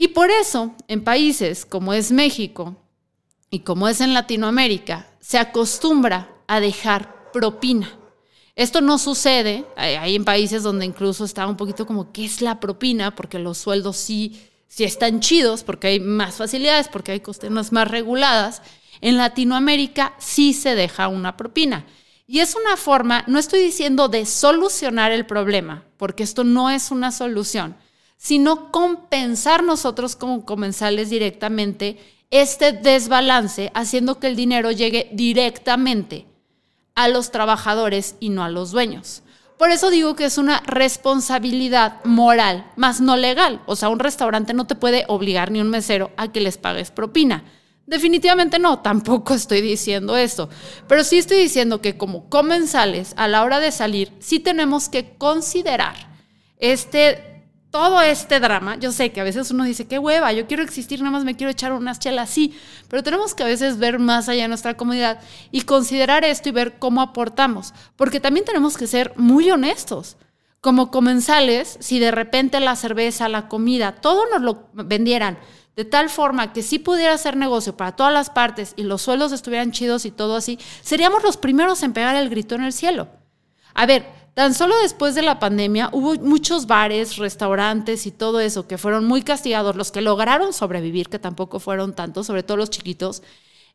Y 0.00 0.08
por 0.08 0.30
eso, 0.30 0.74
en 0.86 1.02
países 1.02 1.66
como 1.66 1.92
es 1.92 2.12
México 2.12 2.76
y 3.50 3.60
como 3.60 3.88
es 3.88 4.00
en 4.00 4.14
Latinoamérica, 4.14 5.08
se 5.18 5.38
acostumbra 5.38 6.30
a 6.46 6.60
dejar 6.60 7.32
propina. 7.32 7.98
Esto 8.54 8.80
no 8.80 8.98
sucede, 8.98 9.66
hay 9.76 10.14
en 10.14 10.24
países 10.24 10.62
donde 10.62 10.86
incluso 10.86 11.24
está 11.24 11.46
un 11.46 11.56
poquito 11.56 11.84
como, 11.84 12.12
¿qué 12.12 12.24
es 12.24 12.40
la 12.40 12.60
propina? 12.60 13.14
Porque 13.14 13.40
los 13.40 13.58
sueldos 13.58 13.96
sí, 13.96 14.40
sí 14.68 14.84
están 14.84 15.20
chidos, 15.20 15.64
porque 15.64 15.88
hay 15.88 16.00
más 16.00 16.36
facilidades, 16.36 16.88
porque 16.88 17.12
hay 17.12 17.20
cuestiones 17.20 17.72
más 17.72 17.88
reguladas. 17.88 18.62
En 19.00 19.16
Latinoamérica 19.16 20.14
sí 20.18 20.52
se 20.54 20.76
deja 20.76 21.08
una 21.08 21.36
propina. 21.36 21.86
Y 22.26 22.40
es 22.40 22.54
una 22.54 22.76
forma, 22.76 23.24
no 23.26 23.38
estoy 23.38 23.60
diciendo 23.60 24.08
de 24.08 24.26
solucionar 24.26 25.10
el 25.10 25.26
problema, 25.26 25.84
porque 25.96 26.22
esto 26.22 26.44
no 26.44 26.70
es 26.70 26.90
una 26.90 27.10
solución, 27.10 27.76
sino 28.18 28.70
compensar 28.70 29.62
nosotros 29.62 30.16
como 30.16 30.44
comensales 30.44 31.08
directamente 31.08 31.96
este 32.30 32.72
desbalance, 32.72 33.70
haciendo 33.74 34.18
que 34.18 34.26
el 34.26 34.36
dinero 34.36 34.70
llegue 34.70 35.08
directamente 35.12 36.26
a 36.94 37.08
los 37.08 37.30
trabajadores 37.30 38.16
y 38.20 38.28
no 38.28 38.44
a 38.44 38.50
los 38.50 38.72
dueños. 38.72 39.22
Por 39.56 39.70
eso 39.70 39.90
digo 39.90 40.14
que 40.14 40.24
es 40.24 40.36
una 40.36 40.60
responsabilidad 40.66 42.04
moral, 42.04 42.70
más 42.76 43.00
no 43.00 43.16
legal. 43.16 43.62
O 43.66 43.76
sea, 43.76 43.88
un 43.88 43.98
restaurante 43.98 44.52
no 44.52 44.66
te 44.66 44.74
puede 44.74 45.04
obligar 45.08 45.50
ni 45.50 45.60
un 45.60 45.70
mesero 45.70 46.10
a 46.16 46.30
que 46.30 46.40
les 46.40 46.58
pagues 46.58 46.90
propina. 46.90 47.44
Definitivamente 47.86 48.58
no, 48.58 48.80
tampoco 48.80 49.34
estoy 49.34 49.60
diciendo 49.60 50.16
eso. 50.16 50.48
Pero 50.86 51.02
sí 51.02 51.18
estoy 51.18 51.38
diciendo 51.38 51.80
que 51.80 51.96
como 51.96 52.28
comensales, 52.28 53.14
a 53.16 53.26
la 53.26 53.42
hora 53.42 53.58
de 53.60 53.72
salir, 53.72 54.12
sí 54.18 54.38
tenemos 54.38 54.88
que 54.88 55.16
considerar 55.16 55.96
este 56.58 57.37
todo 57.70 58.00
este 58.00 58.40
drama, 58.40 58.76
yo 58.76 58.92
sé 58.92 59.12
que 59.12 59.20
a 59.20 59.24
veces 59.24 59.50
uno 59.50 59.64
dice, 59.64 59.86
qué 59.86 59.98
hueva, 59.98 60.32
yo 60.32 60.46
quiero 60.46 60.62
existir, 60.62 61.00
nada 61.00 61.10
más 61.10 61.24
me 61.24 61.36
quiero 61.36 61.50
echar 61.50 61.72
unas 61.72 61.98
chelas, 61.98 62.30
sí, 62.30 62.58
pero 62.88 63.02
tenemos 63.02 63.34
que 63.34 63.42
a 63.42 63.46
veces 63.46 63.78
ver 63.78 63.98
más 63.98 64.28
allá 64.28 64.42
de 64.42 64.48
nuestra 64.48 64.76
comunidad 64.76 65.20
y 65.50 65.62
considerar 65.62 66.24
esto 66.24 66.48
y 66.48 66.52
ver 66.52 66.78
cómo 66.78 67.02
aportamos, 67.02 67.74
porque 67.96 68.20
también 68.20 68.46
tenemos 68.46 68.76
que 68.76 68.86
ser 68.86 69.12
muy 69.16 69.50
honestos. 69.50 70.16
Como 70.60 70.90
comensales, 70.90 71.76
si 71.80 72.00
de 72.00 72.10
repente 72.10 72.58
la 72.58 72.74
cerveza, 72.74 73.28
la 73.28 73.46
comida, 73.48 73.92
todo 73.92 74.24
nos 74.28 74.42
lo 74.42 74.68
vendieran 74.72 75.38
de 75.78 75.84
tal 75.84 76.10
forma 76.10 76.52
que 76.52 76.64
sí 76.64 76.80
pudiera 76.80 77.14
hacer 77.14 77.36
negocio 77.36 77.76
para 77.76 77.94
todas 77.94 78.12
las 78.12 78.30
partes 78.30 78.74
y 78.74 78.82
los 78.82 79.00
sueldos 79.00 79.30
estuvieran 79.30 79.70
chidos 79.70 80.04
y 80.06 80.10
todo 80.10 80.34
así, 80.34 80.58
seríamos 80.82 81.22
los 81.22 81.36
primeros 81.36 81.84
en 81.84 81.92
pegar 81.92 82.16
el 82.16 82.28
grito 82.28 82.56
en 82.56 82.64
el 82.64 82.72
cielo. 82.72 83.06
A 83.74 83.86
ver, 83.86 84.17
Tan 84.38 84.54
solo 84.54 84.78
después 84.78 85.16
de 85.16 85.22
la 85.22 85.40
pandemia 85.40 85.90
hubo 85.92 86.14
muchos 86.14 86.68
bares, 86.68 87.16
restaurantes 87.16 88.06
y 88.06 88.12
todo 88.12 88.38
eso 88.38 88.68
que 88.68 88.78
fueron 88.78 89.04
muy 89.04 89.22
castigados, 89.22 89.74
los 89.74 89.90
que 89.90 90.00
lograron 90.00 90.52
sobrevivir, 90.52 91.08
que 91.08 91.18
tampoco 91.18 91.58
fueron 91.58 91.92
tantos, 91.92 92.28
sobre 92.28 92.44
todo 92.44 92.56
los 92.56 92.70
chiquitos. 92.70 93.24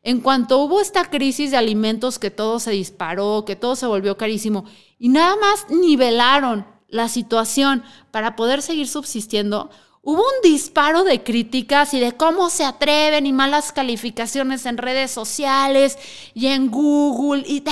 En 0.02 0.22
cuanto 0.22 0.60
hubo 0.60 0.80
esta 0.80 1.10
crisis 1.10 1.50
de 1.50 1.58
alimentos 1.58 2.18
que 2.18 2.30
todo 2.30 2.60
se 2.60 2.70
disparó, 2.70 3.44
que 3.44 3.56
todo 3.56 3.76
se 3.76 3.84
volvió 3.84 4.16
carísimo, 4.16 4.64
y 4.98 5.10
nada 5.10 5.36
más 5.36 5.66
nivelaron 5.68 6.66
la 6.88 7.10
situación 7.10 7.82
para 8.10 8.34
poder 8.34 8.62
seguir 8.62 8.88
subsistiendo, 8.88 9.68
hubo 10.04 10.20
un 10.20 10.42
disparo 10.42 11.02
de 11.02 11.22
críticas 11.22 11.94
y 11.94 12.00
de 12.00 12.12
cómo 12.12 12.50
se 12.50 12.64
atreven 12.64 13.26
y 13.26 13.32
malas 13.32 13.72
calificaciones 13.72 14.66
en 14.66 14.76
redes 14.76 15.10
sociales 15.10 15.98
y 16.34 16.48
en 16.48 16.70
Google 16.70 17.42
y 17.46 17.64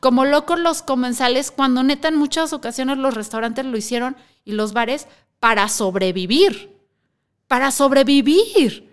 como 0.00 0.26
locos 0.26 0.60
los 0.60 0.82
comensales 0.82 1.50
cuando 1.50 1.82
neta 1.82 2.08
en 2.08 2.16
muchas 2.16 2.52
ocasiones 2.52 2.98
los 2.98 3.14
restaurantes 3.14 3.64
lo 3.64 3.76
hicieron 3.76 4.16
y 4.44 4.52
los 4.52 4.72
bares 4.74 5.06
para 5.38 5.68
sobrevivir, 5.68 6.76
para 7.48 7.70
sobrevivir. 7.70 8.90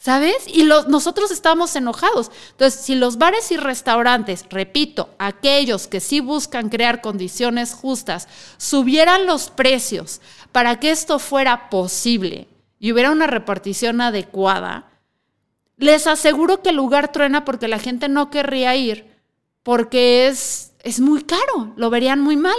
¿Sabes? 0.00 0.36
Y 0.46 0.62
nosotros 0.62 1.32
estábamos 1.32 1.74
enojados. 1.74 2.30
Entonces, 2.52 2.82
si 2.82 2.94
los 2.94 3.18
bares 3.18 3.50
y 3.50 3.56
restaurantes, 3.56 4.46
repito, 4.48 5.10
aquellos 5.18 5.88
que 5.88 5.98
sí 5.98 6.20
buscan 6.20 6.68
crear 6.68 7.00
condiciones 7.00 7.74
justas, 7.74 8.28
subieran 8.58 9.26
los 9.26 9.50
precios 9.50 10.20
para 10.52 10.80
que 10.80 10.90
esto 10.90 11.18
fuera 11.18 11.70
posible 11.70 12.48
y 12.78 12.92
hubiera 12.92 13.10
una 13.10 13.26
repartición 13.26 14.00
adecuada, 14.00 14.90
les 15.76 16.06
aseguro 16.06 16.62
que 16.62 16.70
el 16.70 16.76
lugar 16.76 17.12
truena 17.12 17.44
porque 17.44 17.68
la 17.68 17.78
gente 17.78 18.08
no 18.08 18.30
querría 18.30 18.74
ir 18.76 19.08
porque 19.62 20.26
es, 20.26 20.72
es 20.82 21.00
muy 21.00 21.22
caro, 21.22 21.72
lo 21.76 21.90
verían 21.90 22.20
muy 22.20 22.36
mal. 22.36 22.56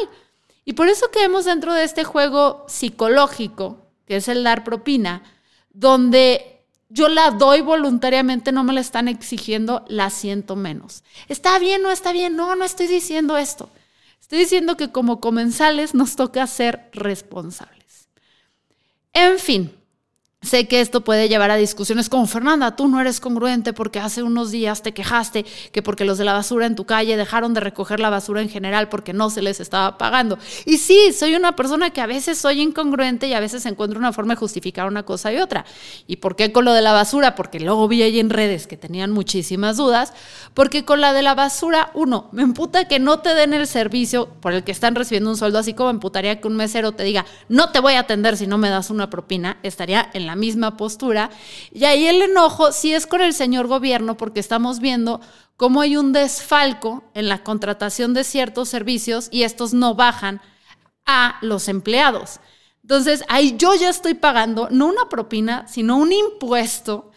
Y 0.63 0.74
por 0.74 0.88
eso 0.88 1.10
quedamos 1.12 1.46
dentro 1.46 1.74
de 1.74 1.84
este 1.84 2.03
juego 2.03 2.65
psicológico, 2.67 3.88
que 4.05 4.17
es 4.17 4.27
el 4.27 4.43
dar 4.43 4.63
propina, 4.63 5.24
donde 5.72 6.60
yo 6.89 7.08
la 7.08 7.31
doy 7.31 7.62
voluntariamente, 7.62 8.51
no 8.51 8.63
me 8.63 8.74
la 8.74 8.81
están 8.81 9.08
exigiendo, 9.08 9.86
la 9.88 10.10
siento 10.10 10.55
menos. 10.55 11.03
¿Está 11.27 11.58
bien? 11.60 11.81
¿No 11.81 11.91
está 11.91 12.12
bien? 12.12 12.36
No, 12.36 12.55
no 12.55 12.65
estoy 12.65 12.88
diciendo 12.88 13.38
esto. 13.38 13.69
Estoy 14.19 14.39
diciendo 14.39 14.77
que 14.77 14.91
como 14.91 15.19
comensales 15.19 15.96
nos 15.96 16.15
toca 16.15 16.46
ser 16.46 16.89
responsables. 16.93 17.79
En 19.13 19.38
fin, 19.39 19.70
Sé 20.41 20.69
que 20.69 20.79
esto 20.79 21.01
puede 21.01 21.27
llevar 21.27 21.51
a 21.51 21.58
discusiones 21.58 22.08
como 22.08 22.25
Fernanda, 22.25 22.77
tú 22.77 22.88
no 22.88 23.01
eres 23.01 23.19
congruente 23.19 23.74
porque 23.74 24.00
hace 24.00 24.24
unos 24.24 24.51
días 24.51 24.81
te 24.81 24.93
quejaste 24.93 25.46
que 25.74 25.81
porque 25.84 26.05
los 26.05 26.17
de 26.17 26.24
la 26.24 26.31
basura 26.31 26.65
en 26.65 26.77
tu 26.77 26.86
calle 26.86 27.17
dejaron 27.17 27.53
de 27.53 27.60
recoger 27.60 28.00
la 28.00 28.10
basura 28.10 28.41
en 28.41 28.48
general 28.48 28.88
porque 28.88 29.12
no 29.12 29.29
se 29.29 29.41
les 29.41 29.60
estaba 29.60 29.98
pagando. 29.98 30.39
Y 30.65 30.77
sí, 30.77 31.12
soy 31.12 31.36
una 31.36 31.58
persona 31.58 31.89
que 31.89 32.00
a 32.00 32.08
veces 32.08 32.38
soy 32.38 32.62
incongruente 32.62 33.27
y 33.27 33.34
a 33.34 33.41
veces 33.41 33.65
encuentro 33.65 34.00
una 34.00 34.13
forma 34.13 34.36
de 34.36 34.39
justificar 34.39 34.88
una 34.88 35.03
cosa 35.03 35.34
y 35.34 35.39
otra. 35.39 35.65
¿Y 36.08 36.15
por 36.15 36.38
qué 36.38 36.53
con 36.53 36.63
lo 36.63 36.72
de 36.72 36.84
la 36.84 36.93
basura? 36.93 37.36
Porque 37.36 37.60
luego 37.60 37.89
vi 37.89 38.01
ahí 38.01 38.17
en 38.17 38.29
redes 38.29 38.65
que 38.65 38.77
tenían 38.77 39.12
muchísimas 39.12 39.75
dudas. 39.75 40.13
Porque 40.53 40.86
con 40.86 41.01
la 41.01 41.12
de 41.12 41.22
la 41.22 41.36
basura, 41.36 41.91
uno, 41.93 42.29
me 42.31 42.43
emputa 42.43 42.88
que 42.88 43.00
no 43.00 43.19
te 43.19 43.36
den 43.36 43.53
el 43.53 43.67
servicio 43.67 44.29
por 44.39 44.53
el 44.53 44.63
que 44.63 44.72
están 44.72 44.96
recibiendo 44.96 45.31
un 45.31 45.38
sueldo, 45.38 45.60
así 45.60 45.74
como 45.74 45.89
me 45.89 45.96
emputaría 45.96 46.39
que 46.39 46.48
un 46.48 46.55
mesero 46.55 46.93
te 46.93 47.03
diga, 47.03 47.25
no 47.50 47.72
te 47.72 47.81
voy 47.81 47.96
a 47.96 48.00
atender 48.00 48.38
si 48.38 48.48
no 48.48 48.58
me 48.58 48.69
das 48.69 48.89
una 48.89 49.10
propina, 49.10 49.58
estaría 49.63 50.10
en 50.13 50.29
la 50.30 50.36
misma 50.36 50.78
postura. 50.78 51.32
Y 51.74 51.86
ahí 51.86 52.06
el 52.06 52.22
enojo 52.22 52.72
sí 52.72 52.94
es 52.94 53.08
con 53.08 53.22
el 53.22 53.34
señor 53.34 53.66
gobierno 53.66 54.16
porque 54.16 54.40
estamos 54.40 54.80
viendo 54.80 55.22
cómo 55.58 55.82
hay 55.82 55.98
un 55.98 56.14
desfalco 56.14 57.04
en 57.16 57.28
la 57.28 57.44
contratación 57.44 58.14
de 58.14 58.24
ciertos 58.24 58.70
servicios 58.70 59.28
y 59.32 59.42
estos 59.42 59.74
no 59.74 59.96
bajan 59.96 60.40
a 61.08 61.40
los 61.42 61.68
empleados. 61.68 62.40
Entonces, 62.84 63.24
ahí 63.28 63.56
yo 63.58 63.74
ya 63.74 63.90
estoy 63.90 64.14
pagando 64.14 64.68
no 64.70 64.86
una 64.86 65.10
propina, 65.10 65.68
sino 65.68 65.98
un 65.98 66.12
impuesto 66.12 67.09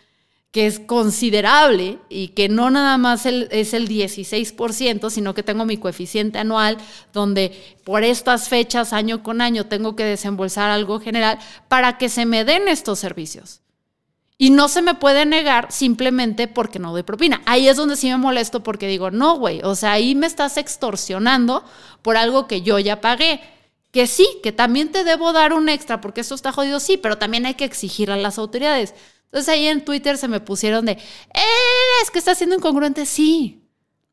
que 0.53 0.67
es 0.67 0.81
considerable 0.81 1.99
y 2.11 2.29
que 2.29 2.51
no 2.51 2.71
nada 2.71 2.99
más 2.99 3.25
es 3.25 3.73
el 3.73 3.89
16%, 3.89 5.09
sino 5.09 5.33
que 5.33 5.43
tengo 5.43 5.65
mi 5.65 5.79
coeficiente 5.79 6.39
anual, 6.39 6.77
donde 7.15 7.77
por 7.85 8.05
estas 8.05 8.51
fechas, 8.51 8.93
año 8.93 9.23
con 9.23 9.41
año, 9.41 9.65
tengo 9.65 9.97
que 9.97 10.05
desembolsar 10.05 10.71
algo 10.71 11.01
general 11.01 11.39
para 11.69 11.97
que 11.97 12.11
se 12.11 12.27
me 12.27 12.45
den 12.45 12.69
estos 12.69 12.99
servicios. 12.99 13.63
Y 14.37 14.51
no 14.51 14.69
se 14.69 14.83
me 14.83 14.95
puede 14.95 15.25
negar 15.25 15.73
simplemente 15.73 16.49
porque 16.49 16.79
no 16.79 16.93
doy 16.93 17.03
propina. 17.03 17.41
Ahí 17.47 17.69
es 17.69 17.77
donde 17.77 17.97
sí 17.97 18.09
me 18.09 18.19
molesto 18.19 18.63
porque 18.63 18.89
digo, 18.89 19.11
no, 19.11 19.39
güey, 19.39 19.63
o 19.63 19.75
sea, 19.75 19.93
ahí 19.93 20.15
me 20.15 20.27
estás 20.27 20.59
extorsionando 20.59 21.65
por 22.03 22.19
algo 22.19 22.47
que 22.47 22.61
yo 22.61 22.79
ya 22.79 23.01
pagué. 23.01 23.41
Que 23.91 24.07
sí, 24.07 24.27
que 24.43 24.53
también 24.53 24.91
te 24.91 25.05
debo 25.05 25.33
dar 25.33 25.55
un 25.55 25.69
extra 25.71 26.01
porque 26.01 26.23
esto 26.23 26.35
está 26.35 26.53
jodido, 26.53 26.81
sí, 26.81 26.99
pero 26.99 27.17
también 27.17 27.47
hay 27.47 27.55
que 27.55 27.65
exigir 27.65 28.11
a 28.11 28.17
las 28.17 28.39
autoridades. 28.39 28.95
Entonces 29.33 29.49
ahí 29.49 29.67
en 29.67 29.83
Twitter 29.83 30.19
se 30.19 30.29
me 30.29 30.41
pusieron 30.41 30.85
de, 30.85 30.93
eh, 30.93 32.03
es 32.03 32.11
que 32.11 32.19
está 32.19 32.35
siendo 32.35 32.55
incongruente. 32.55 33.07
Sí, 33.07 33.63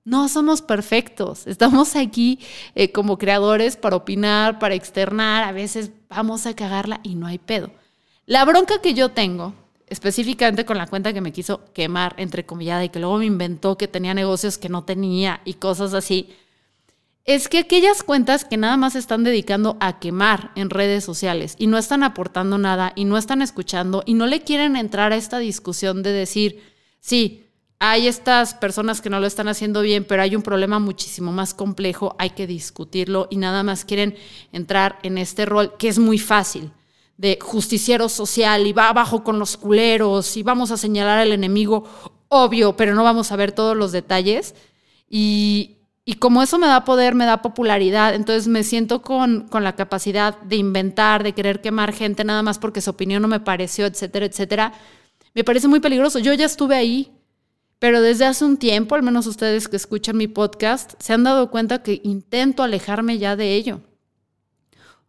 no 0.05 0.29
somos 0.29 0.61
perfectos. 0.61 1.45
Estamos 1.45 1.97
aquí 1.97 2.39
eh, 2.73 2.93
como 2.93 3.17
creadores 3.17 3.75
para 3.75 3.97
opinar, 3.97 4.59
para 4.59 4.75
externar. 4.75 5.43
A 5.43 5.51
veces 5.51 5.91
vamos 6.07 6.45
a 6.45 6.55
cagarla 6.55 7.01
y 7.03 7.15
no 7.15 7.27
hay 7.27 7.37
pedo. 7.37 7.69
La 8.25 8.45
bronca 8.45 8.81
que 8.81 8.93
yo 8.93 9.09
tengo, 9.09 9.53
específicamente 9.87 10.63
con 10.63 10.77
la 10.77 10.87
cuenta 10.87 11.11
que 11.11 11.19
me 11.19 11.33
quiso 11.33 11.65
quemar, 11.73 12.15
entre 12.15 12.45
comillas, 12.45 12.85
y 12.85 12.89
que 12.89 12.99
luego 12.99 13.17
me 13.17 13.25
inventó 13.25 13.77
que 13.77 13.89
tenía 13.89 14.13
negocios 14.13 14.57
que 14.57 14.69
no 14.69 14.85
tenía 14.85 15.41
y 15.43 15.55
cosas 15.55 15.93
así, 15.93 16.33
es 17.29 17.47
que 17.47 17.59
aquellas 17.59 18.01
cuentas 18.01 18.43
que 18.43 18.57
nada 18.57 18.75
más 18.75 18.95
están 18.95 19.23
dedicando 19.23 19.77
a 19.79 19.99
quemar 19.99 20.51
en 20.55 20.71
redes 20.71 21.03
sociales 21.03 21.53
y 21.59 21.67
no 21.67 21.77
están 21.77 22.01
aportando 22.01 22.57
nada 22.57 22.91
y 22.95 23.05
no 23.05 23.19
están 23.19 23.43
escuchando 23.43 24.01
y 24.07 24.15
no 24.15 24.25
le 24.25 24.41
quieren 24.41 24.75
entrar 24.75 25.13
a 25.13 25.15
esta 25.15 25.37
discusión 25.37 26.01
de 26.01 26.11
decir, 26.11 26.63
sí, 26.99 27.45
hay 27.77 28.07
estas 28.07 28.55
personas 28.55 28.99
que 28.99 29.11
no 29.11 29.19
lo 29.19 29.27
están 29.27 29.47
haciendo 29.47 29.83
bien, 29.83 30.05
pero 30.05 30.23
hay 30.23 30.35
un 30.35 30.41
problema 30.41 30.79
muchísimo 30.79 31.31
más 31.31 31.53
complejo, 31.53 32.15
hay 32.17 32.31
que 32.31 32.47
discutirlo 32.47 33.27
y 33.29 33.37
nada 33.37 33.61
más 33.61 33.85
quieren 33.85 34.15
entrar 34.51 34.97
en 35.03 35.19
este 35.19 35.45
rol 35.45 35.77
que 35.77 35.87
es 35.87 35.99
muy 35.99 36.17
fácil 36.17 36.71
de 37.17 37.37
justiciero 37.39 38.09
social 38.09 38.65
y 38.65 38.73
va 38.73 38.89
abajo 38.89 39.23
con 39.23 39.37
los 39.37 39.55
culeros 39.55 40.35
y 40.35 40.41
vamos 40.41 40.71
a 40.71 40.77
señalar 40.77 41.19
al 41.19 41.31
enemigo 41.31 41.83
obvio, 42.27 42.75
pero 42.75 42.95
no 42.95 43.03
vamos 43.03 43.31
a 43.31 43.35
ver 43.35 43.51
todos 43.51 43.77
los 43.77 43.91
detalles. 43.91 44.55
Y, 45.07 45.78
y 46.09 46.15
como 46.15 46.41
eso 46.41 46.57
me 46.57 46.65
da 46.65 46.85
poder, 46.85 47.13
me 47.13 47.27
da 47.27 47.43
popularidad, 47.43 48.15
entonces 48.15 48.47
me 48.47 48.63
siento 48.63 49.03
con, 49.03 49.47
con, 49.47 49.63
la 49.63 49.75
capacidad 49.75 50.41
de 50.41 50.55
inventar, 50.55 51.21
de 51.21 51.33
querer 51.33 51.61
quemar 51.61 51.93
gente 51.93 52.23
nada 52.23 52.41
más 52.41 52.57
porque 52.57 52.81
su 52.81 52.89
opinión 52.89 53.21
no 53.21 53.27
me 53.27 53.39
pareció, 53.39 53.85
etcétera, 53.85 54.25
etcétera, 54.25 54.73
me 55.35 55.43
parece 55.43 55.67
muy 55.67 55.79
peligroso. 55.79 56.17
Yo 56.17 56.33
ya 56.33 56.47
estuve 56.47 56.75
ahí, 56.75 57.11
pero 57.77 58.01
desde 58.01 58.25
hace 58.25 58.43
un 58.43 58.57
tiempo, 58.57 58.95
al 58.95 59.03
menos 59.03 59.27
ustedes 59.27 59.67
que 59.67 59.75
escuchan 59.75 60.17
mi 60.17 60.25
podcast, 60.25 60.93
se 60.97 61.13
han 61.13 61.23
dado 61.23 61.51
cuenta 61.51 61.83
que 61.83 62.01
intento 62.03 62.63
alejarme 62.63 63.19
ya 63.19 63.35
de 63.35 63.53
ello. 63.53 63.81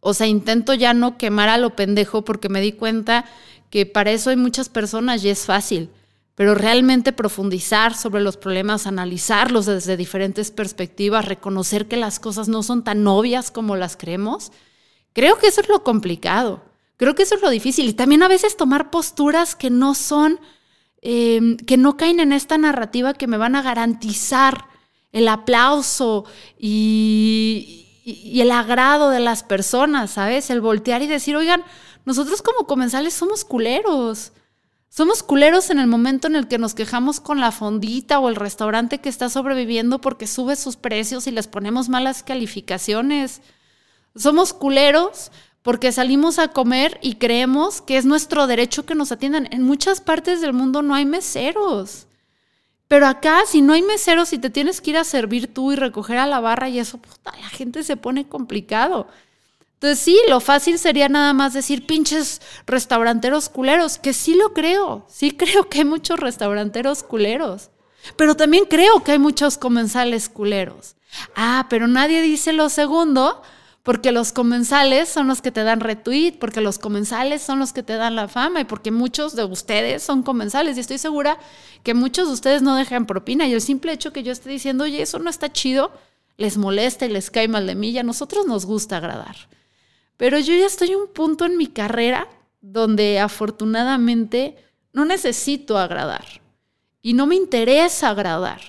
O 0.01 0.13
sea, 0.13 0.27
intento 0.27 0.75
ya 0.75 0.93
no 0.93 1.17
quemar 1.17 1.49
a 1.49 1.57
lo 1.57 1.77
pendejo 1.77 2.25
porque 2.27 2.51
me 2.51 2.61
di 2.61 2.73
cuenta 2.73 3.25
que 3.71 3.87
para 3.87 4.11
eso 4.11 4.29
hay 4.29 4.37
muchas 4.37 4.69
personas 4.69 5.25
y 5.25 5.31
es 5.31 5.47
fácil 5.47 5.89
pero 6.41 6.55
realmente 6.55 7.13
profundizar 7.13 7.95
sobre 7.95 8.23
los 8.23 8.39
problemas, 8.39 8.87
analizarlos 8.87 9.67
desde 9.67 9.99
diferentes 9.99 10.51
perspectivas, 10.51 11.27
reconocer 11.27 11.87
que 11.87 11.99
las 11.99 12.19
cosas 12.19 12.49
no 12.49 12.63
son 12.63 12.83
tan 12.83 13.07
obvias 13.07 13.51
como 13.51 13.77
las 13.77 13.99
creemos, 13.99 14.51
creo 15.13 15.37
que 15.37 15.49
eso 15.49 15.61
es 15.61 15.69
lo 15.69 15.85
complicado, 15.85 16.63
creo 16.97 17.15
que 17.15 17.25
eso 17.25 17.35
es 17.35 17.43
lo 17.43 17.51
difícil. 17.51 17.91
Y 17.91 17.93
también 17.93 18.23
a 18.23 18.29
veces 18.29 18.57
tomar 18.57 18.91
posturas 18.91 19.55
que 19.55 19.69
no 19.69 19.95
son, 19.95 20.41
em, 21.03 21.59
que 21.59 21.77
no 21.77 21.99
caen 21.99 22.21
en 22.21 22.33
esta 22.33 22.57
narrativa 22.57 23.13
que 23.13 23.27
me 23.27 23.37
van 23.37 23.55
a 23.55 23.61
garantizar 23.61 24.65
el 25.13 25.29
aplauso 25.29 26.25
y, 26.59 27.87
y 28.03 28.41
el 28.41 28.51
agrado 28.51 29.11
de 29.11 29.21
las 29.21 29.43
personas, 29.43 30.13
¿sabes? 30.13 30.49
El 30.49 30.63
voltear 30.63 31.03
y 31.03 31.07
decir, 31.07 31.37
oigan, 31.37 31.63
nosotros 32.07 32.41
como 32.41 32.67
comensales 32.67 33.13
somos 33.13 33.45
culeros 33.45 34.33
somos 34.91 35.23
culeros 35.23 35.71
en 35.71 35.79
el 35.79 35.87
momento 35.87 36.27
en 36.27 36.35
el 36.35 36.49
que 36.49 36.59
nos 36.59 36.75
quejamos 36.75 37.21
con 37.21 37.39
la 37.39 37.53
fondita 37.53 38.19
o 38.19 38.29
el 38.29 38.35
restaurante 38.35 38.99
que 38.99 39.09
está 39.09 39.29
sobreviviendo 39.29 40.01
porque 40.01 40.27
sube 40.27 40.57
sus 40.57 40.75
precios 40.75 41.29
y 41.29 41.31
les 41.31 41.47
ponemos 41.47 41.89
malas 41.89 42.25
calificaciones. 42.25 43.41
Somos 44.17 44.53
culeros 44.53 45.31
porque 45.63 45.93
salimos 45.93 46.41
a 46.41 46.49
comer 46.49 46.99
y 47.03 47.15
creemos 47.15 47.81
que 47.81 47.99
es 47.99 48.05
nuestro 48.05 48.49
derecho 48.49 48.85
que 48.85 48.97
nos 48.97 49.13
atiendan. 49.13 49.47
En 49.53 49.63
muchas 49.63 50.01
partes 50.01 50.41
del 50.41 50.55
mundo 50.55 50.83
no 50.83 50.97
hay 50.97 51.07
meseros. 51.07 52.09
Pero 52.89 53.07
acá, 53.07 53.43
si 53.47 53.63
no 53.63 53.75
hay 53.75 53.83
meseros 53.83 54.33
y 54.33 54.39
te 54.39 54.51
tienes 54.51 54.81
que 54.81 54.91
ir 54.91 54.97
a 54.97 55.05
servir 55.05 55.55
tú 55.55 55.71
y 55.71 55.77
recoger 55.77 56.19
a 56.19 56.27
la 56.27 56.41
barra 56.41 56.69
y 56.69 56.81
eso, 56.81 56.99
puta, 56.99 57.33
la 57.41 57.49
gente 57.49 57.85
se 57.85 57.97
pone 57.97 58.27
complicado. 58.27 59.07
Entonces 59.81 60.01
sí, 60.05 60.21
lo 60.29 60.41
fácil 60.41 60.79
sería 60.79 61.09
nada 61.09 61.33
más 61.33 61.55
decir 61.55 61.87
pinches 61.87 62.43
restauranteros 62.67 63.49
culeros, 63.49 63.97
que 63.97 64.13
sí 64.13 64.35
lo 64.35 64.53
creo, 64.53 65.07
sí 65.09 65.31
creo 65.31 65.71
que 65.71 65.79
hay 65.79 65.85
muchos 65.87 66.21
restauranteros 66.21 67.03
culeros, 67.03 67.71
pero 68.17 68.37
también 68.37 68.67
creo 68.69 69.03
que 69.03 69.13
hay 69.13 69.19
muchos 69.19 69.57
comensales 69.57 70.29
culeros. 70.29 70.97
Ah, 71.35 71.67
pero 71.71 71.87
nadie 71.87 72.21
dice 72.21 72.53
lo 72.53 72.69
segundo, 72.69 73.41
porque 73.83 74.13
los 74.13 74.33
comensales 74.33 75.09
son 75.09 75.29
los 75.29 75.41
que 75.41 75.51
te 75.51 75.65
dan 75.65 75.81
retweet, 75.81 76.33
porque 76.33 76.61
los 76.61 76.79
comensales 76.79 77.41
son 77.41 77.59
los 77.59 77.73
que 77.73 77.83
te 77.83 77.95
dan 77.95 78.17
la 78.17 78.29
fama 78.29 78.61
y 78.61 78.65
porque 78.65 78.91
muchos 78.91 79.35
de 79.35 79.45
ustedes 79.45 80.03
son 80.03 80.23
comensales 80.23 80.77
y 80.77 80.81
estoy 80.81 80.99
segura 80.99 81.39
que 81.85 81.95
muchos 81.95 82.29
de 82.29 82.35
ustedes 82.35 82.61
no 82.61 82.77
dejan 82.77 83.07
propina 83.07 83.47
y 83.47 83.55
el 83.55 83.63
simple 83.63 83.93
hecho 83.93 84.13
que 84.13 84.25
yo 84.25 84.33
esté 84.33 84.51
diciendo, 84.51 84.85
oye, 84.85 85.01
eso 85.01 85.19
no 85.21 85.31
está 85.31 85.51
chido, 85.51 85.91
les 86.37 86.59
molesta 86.59 87.07
y 87.07 87.09
les 87.09 87.31
cae 87.31 87.49
mal 87.49 87.67
de 87.67 87.75
mí, 87.75 87.89
y 87.89 87.99
a 87.99 88.03
nosotros 88.03 88.45
nos 88.45 88.67
gusta 88.67 88.99
agradar. 88.99 89.37
Pero 90.21 90.39
yo 90.39 90.55
ya 90.55 90.67
estoy 90.67 90.91
en 90.91 90.97
un 90.97 91.09
punto 91.09 91.47
en 91.47 91.57
mi 91.57 91.67
carrera 91.67 92.29
donde 92.61 93.19
afortunadamente 93.19 94.55
no 94.93 95.07
necesito 95.07 95.79
agradar 95.79 96.27
y 97.01 97.15
no 97.15 97.27
me 97.27 97.37
interesa 97.37 98.11
agradar. 98.11 98.61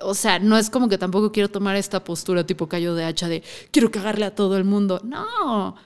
O 0.00 0.14
sea, 0.14 0.38
no 0.38 0.56
es 0.56 0.70
como 0.70 0.88
que 0.88 0.96
tampoco 0.96 1.30
quiero 1.30 1.50
tomar 1.50 1.76
esta 1.76 2.02
postura 2.02 2.46
tipo 2.46 2.70
callo 2.70 2.94
de 2.94 3.04
hacha 3.04 3.28
de 3.28 3.42
quiero 3.70 3.90
cagarle 3.90 4.24
a 4.24 4.34
todo 4.34 4.56
el 4.56 4.64
mundo. 4.64 5.02
No, 5.04 5.76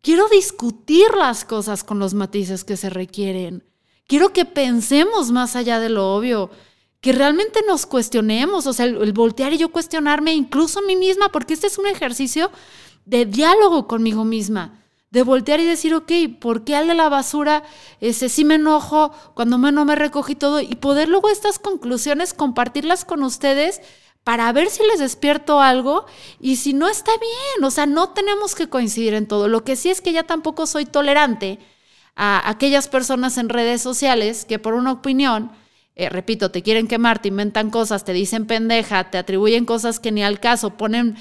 quiero 0.00 0.28
discutir 0.30 1.14
las 1.16 1.44
cosas 1.44 1.84
con 1.84 2.00
los 2.00 2.12
matices 2.12 2.64
que 2.64 2.76
se 2.76 2.90
requieren. 2.90 3.62
Quiero 4.08 4.32
que 4.32 4.46
pensemos 4.46 5.30
más 5.30 5.54
allá 5.54 5.78
de 5.78 5.90
lo 5.90 6.12
obvio, 6.12 6.50
que 7.00 7.12
realmente 7.12 7.60
nos 7.68 7.86
cuestionemos, 7.86 8.66
o 8.66 8.72
sea, 8.72 8.86
el, 8.86 9.12
voltear 9.12 9.52
y 9.52 9.58
yo 9.58 9.68
cuestionarme 9.68 10.34
incluso 10.34 10.80
a 10.80 10.82
mí 10.82 10.96
misma, 10.96 11.28
porque 11.28 11.54
este 11.54 11.68
es 11.68 11.78
un 11.78 11.86
ejercicio 11.86 12.50
de 13.06 13.24
diálogo 13.24 13.86
conmigo 13.86 14.24
misma, 14.24 14.82
de 15.10 15.22
voltear 15.22 15.60
y 15.60 15.64
decir, 15.64 15.94
ok, 15.94 16.12
¿por 16.40 16.64
qué 16.64 16.76
al 16.76 16.88
de 16.88 16.94
la 16.94 17.08
basura 17.08 17.62
ese, 18.00 18.28
sí 18.28 18.44
me 18.44 18.56
enojo 18.56 19.12
cuando 19.34 19.56
me, 19.56 19.72
no 19.72 19.86
me 19.86 19.96
recogí 19.96 20.34
todo? 20.34 20.60
Y 20.60 20.74
poder 20.74 21.08
luego 21.08 21.30
estas 21.30 21.58
conclusiones 21.58 22.34
compartirlas 22.34 23.04
con 23.04 23.22
ustedes 23.22 23.80
para 24.24 24.52
ver 24.52 24.68
si 24.68 24.82
les 24.82 24.98
despierto 24.98 25.60
algo 25.60 26.04
y 26.40 26.56
si 26.56 26.74
no 26.74 26.88
está 26.88 27.12
bien, 27.12 27.64
o 27.64 27.70
sea, 27.70 27.86
no 27.86 28.10
tenemos 28.10 28.56
que 28.56 28.68
coincidir 28.68 29.14
en 29.14 29.26
todo. 29.28 29.46
Lo 29.48 29.62
que 29.62 29.76
sí 29.76 29.88
es 29.88 30.00
que 30.00 30.12
ya 30.12 30.24
tampoco 30.24 30.66
soy 30.66 30.84
tolerante 30.84 31.60
a 32.16 32.50
aquellas 32.50 32.88
personas 32.88 33.38
en 33.38 33.48
redes 33.48 33.80
sociales 33.80 34.44
que 34.44 34.58
por 34.58 34.74
una 34.74 34.90
opinión, 34.90 35.52
eh, 35.94 36.08
repito, 36.08 36.50
te 36.50 36.62
quieren 36.62 36.88
quemar, 36.88 37.22
te 37.22 37.28
inventan 37.28 37.70
cosas, 37.70 38.04
te 38.04 38.12
dicen 38.12 38.46
pendeja, 38.46 39.10
te 39.10 39.18
atribuyen 39.18 39.64
cosas 39.64 40.00
que 40.00 40.10
ni 40.10 40.24
al 40.24 40.40
caso, 40.40 40.70
ponen 40.70 41.16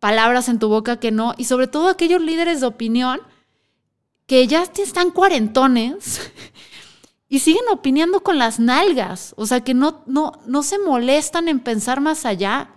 palabras 0.00 0.48
en 0.48 0.58
tu 0.58 0.68
boca 0.68 0.98
que 0.98 1.12
no, 1.12 1.34
y 1.36 1.44
sobre 1.44 1.68
todo 1.68 1.88
aquellos 1.88 2.20
líderes 2.20 2.60
de 2.60 2.66
opinión 2.66 3.20
que 4.26 4.46
ya 4.46 4.62
están 4.62 5.10
cuarentones 5.10 6.32
y 7.28 7.38
siguen 7.40 7.64
opinando 7.70 8.22
con 8.22 8.38
las 8.38 8.58
nalgas, 8.58 9.34
o 9.36 9.46
sea, 9.46 9.62
que 9.62 9.74
no, 9.74 10.02
no, 10.06 10.32
no 10.46 10.62
se 10.62 10.78
molestan 10.78 11.48
en 11.48 11.60
pensar 11.60 12.00
más 12.00 12.24
allá. 12.24 12.70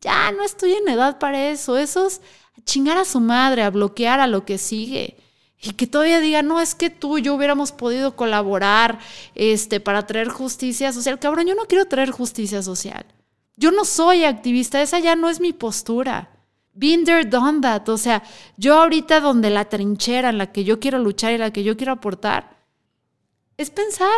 Ya 0.00 0.30
no 0.32 0.44
estoy 0.44 0.72
en 0.72 0.88
edad 0.88 1.18
para 1.18 1.50
eso, 1.50 1.78
eso 1.78 2.06
es 2.06 2.20
chingar 2.64 2.98
a 2.98 3.04
su 3.04 3.20
madre, 3.20 3.62
a 3.62 3.70
bloquear 3.70 4.20
a 4.20 4.26
lo 4.26 4.44
que 4.44 4.58
sigue. 4.58 5.16
Y 5.60 5.74
que 5.74 5.86
todavía 5.86 6.18
diga, 6.18 6.42
no, 6.42 6.60
es 6.60 6.74
que 6.74 6.90
tú 6.90 7.18
y 7.18 7.22
yo 7.22 7.34
hubiéramos 7.34 7.70
podido 7.70 8.16
colaborar 8.16 8.98
este, 9.36 9.78
para 9.78 10.06
traer 10.06 10.28
justicia 10.28 10.92
social. 10.92 11.20
Cabrón, 11.20 11.46
yo 11.46 11.54
no 11.54 11.66
quiero 11.66 11.84
traer 11.86 12.10
justicia 12.10 12.62
social. 12.62 13.06
Yo 13.56 13.70
no 13.70 13.84
soy 13.84 14.24
activista, 14.24 14.82
esa 14.82 14.98
ya 14.98 15.14
no 15.14 15.30
es 15.30 15.38
mi 15.38 15.52
postura. 15.52 16.30
There, 16.78 17.24
done 17.24 17.60
that. 17.60 17.88
O 17.88 17.98
sea, 17.98 18.22
yo 18.56 18.74
ahorita 18.74 19.20
donde 19.20 19.50
la 19.50 19.66
trinchera 19.66 20.30
en 20.30 20.38
la 20.38 20.52
que 20.52 20.64
yo 20.64 20.80
quiero 20.80 20.98
luchar 20.98 21.32
y 21.32 21.38
la 21.38 21.52
que 21.52 21.64
yo 21.64 21.76
quiero 21.76 21.92
aportar, 21.92 22.56
es 23.58 23.70
pensar, 23.70 24.08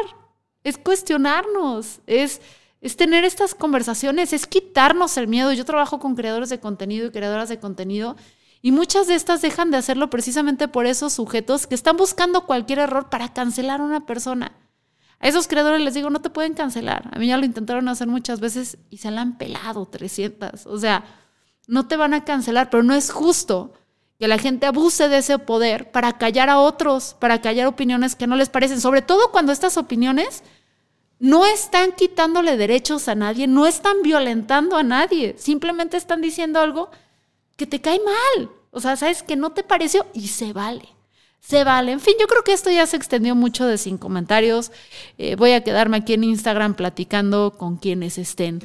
es 0.62 0.78
cuestionarnos, 0.78 2.00
es, 2.06 2.40
es 2.80 2.96
tener 2.96 3.24
estas 3.24 3.54
conversaciones, 3.54 4.32
es 4.32 4.46
quitarnos 4.46 5.16
el 5.16 5.26
miedo. 5.26 5.52
Yo 5.52 5.64
trabajo 5.64 5.98
con 5.98 6.14
creadores 6.14 6.48
de 6.48 6.60
contenido 6.60 7.06
y 7.06 7.10
creadoras 7.10 7.48
de 7.48 7.58
contenido 7.58 8.16
y 8.62 8.72
muchas 8.72 9.06
de 9.08 9.14
estas 9.14 9.42
dejan 9.42 9.70
de 9.70 9.76
hacerlo 9.76 10.08
precisamente 10.08 10.68
por 10.68 10.86
esos 10.86 11.12
sujetos 11.12 11.66
que 11.66 11.74
están 11.74 11.98
buscando 11.98 12.46
cualquier 12.46 12.78
error 12.78 13.10
para 13.10 13.34
cancelar 13.34 13.82
a 13.82 13.84
una 13.84 14.06
persona. 14.06 14.52
A 15.18 15.28
esos 15.28 15.48
creadores 15.48 15.82
les 15.82 15.92
digo, 15.92 16.08
no 16.08 16.22
te 16.22 16.30
pueden 16.30 16.54
cancelar. 16.54 17.10
A 17.12 17.18
mí 17.18 17.26
ya 17.26 17.36
lo 17.36 17.44
intentaron 17.44 17.88
hacer 17.88 18.08
muchas 18.08 18.40
veces 18.40 18.78
y 18.88 18.96
se 18.98 19.10
la 19.10 19.20
han 19.20 19.36
pelado 19.36 19.84
300. 19.84 20.66
O 20.66 20.78
sea, 20.78 21.04
no 21.66 21.86
te 21.86 21.96
van 21.96 22.14
a 22.14 22.24
cancelar, 22.24 22.70
pero 22.70 22.82
no 22.82 22.94
es 22.94 23.10
justo 23.10 23.72
que 24.18 24.28
la 24.28 24.38
gente 24.38 24.66
abuse 24.66 25.08
de 25.08 25.18
ese 25.18 25.38
poder 25.38 25.90
para 25.90 26.18
callar 26.18 26.48
a 26.48 26.58
otros, 26.58 27.16
para 27.18 27.40
callar 27.40 27.66
opiniones 27.66 28.14
que 28.14 28.26
no 28.26 28.36
les 28.36 28.48
parecen, 28.48 28.80
sobre 28.80 29.02
todo 29.02 29.30
cuando 29.32 29.52
estas 29.52 29.76
opiniones 29.76 30.42
no 31.18 31.46
están 31.46 31.92
quitándole 31.92 32.56
derechos 32.56 33.08
a 33.08 33.14
nadie, 33.14 33.46
no 33.46 33.66
están 33.66 34.02
violentando 34.02 34.76
a 34.76 34.82
nadie, 34.82 35.34
simplemente 35.38 35.96
están 35.96 36.20
diciendo 36.20 36.60
algo 36.60 36.90
que 37.56 37.66
te 37.66 37.80
cae 37.80 38.00
mal. 38.00 38.50
O 38.70 38.80
sea, 38.80 38.96
sabes 38.96 39.22
que 39.22 39.36
no 39.36 39.52
te 39.52 39.62
pareció 39.62 40.06
y 40.12 40.28
se 40.28 40.52
vale. 40.52 40.88
Se 41.40 41.62
vale. 41.62 41.92
En 41.92 42.00
fin, 42.00 42.14
yo 42.18 42.26
creo 42.26 42.42
que 42.42 42.52
esto 42.52 42.70
ya 42.70 42.86
se 42.86 42.96
extendió 42.96 43.34
mucho 43.34 43.66
de 43.66 43.78
sin 43.78 43.98
comentarios. 43.98 44.72
Eh, 45.18 45.36
voy 45.36 45.52
a 45.52 45.62
quedarme 45.62 45.98
aquí 45.98 46.14
en 46.14 46.24
Instagram 46.24 46.74
platicando 46.74 47.54
con 47.56 47.76
quienes 47.76 48.18
estén. 48.18 48.60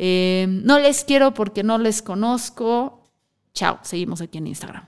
Eh, 0.00 0.46
no 0.48 0.78
les 0.78 1.02
quiero 1.02 1.34
porque 1.34 1.64
no 1.64 1.76
les 1.76 2.02
conozco. 2.02 3.10
Chao, 3.52 3.80
seguimos 3.82 4.20
aquí 4.20 4.38
en 4.38 4.46
Instagram. 4.46 4.87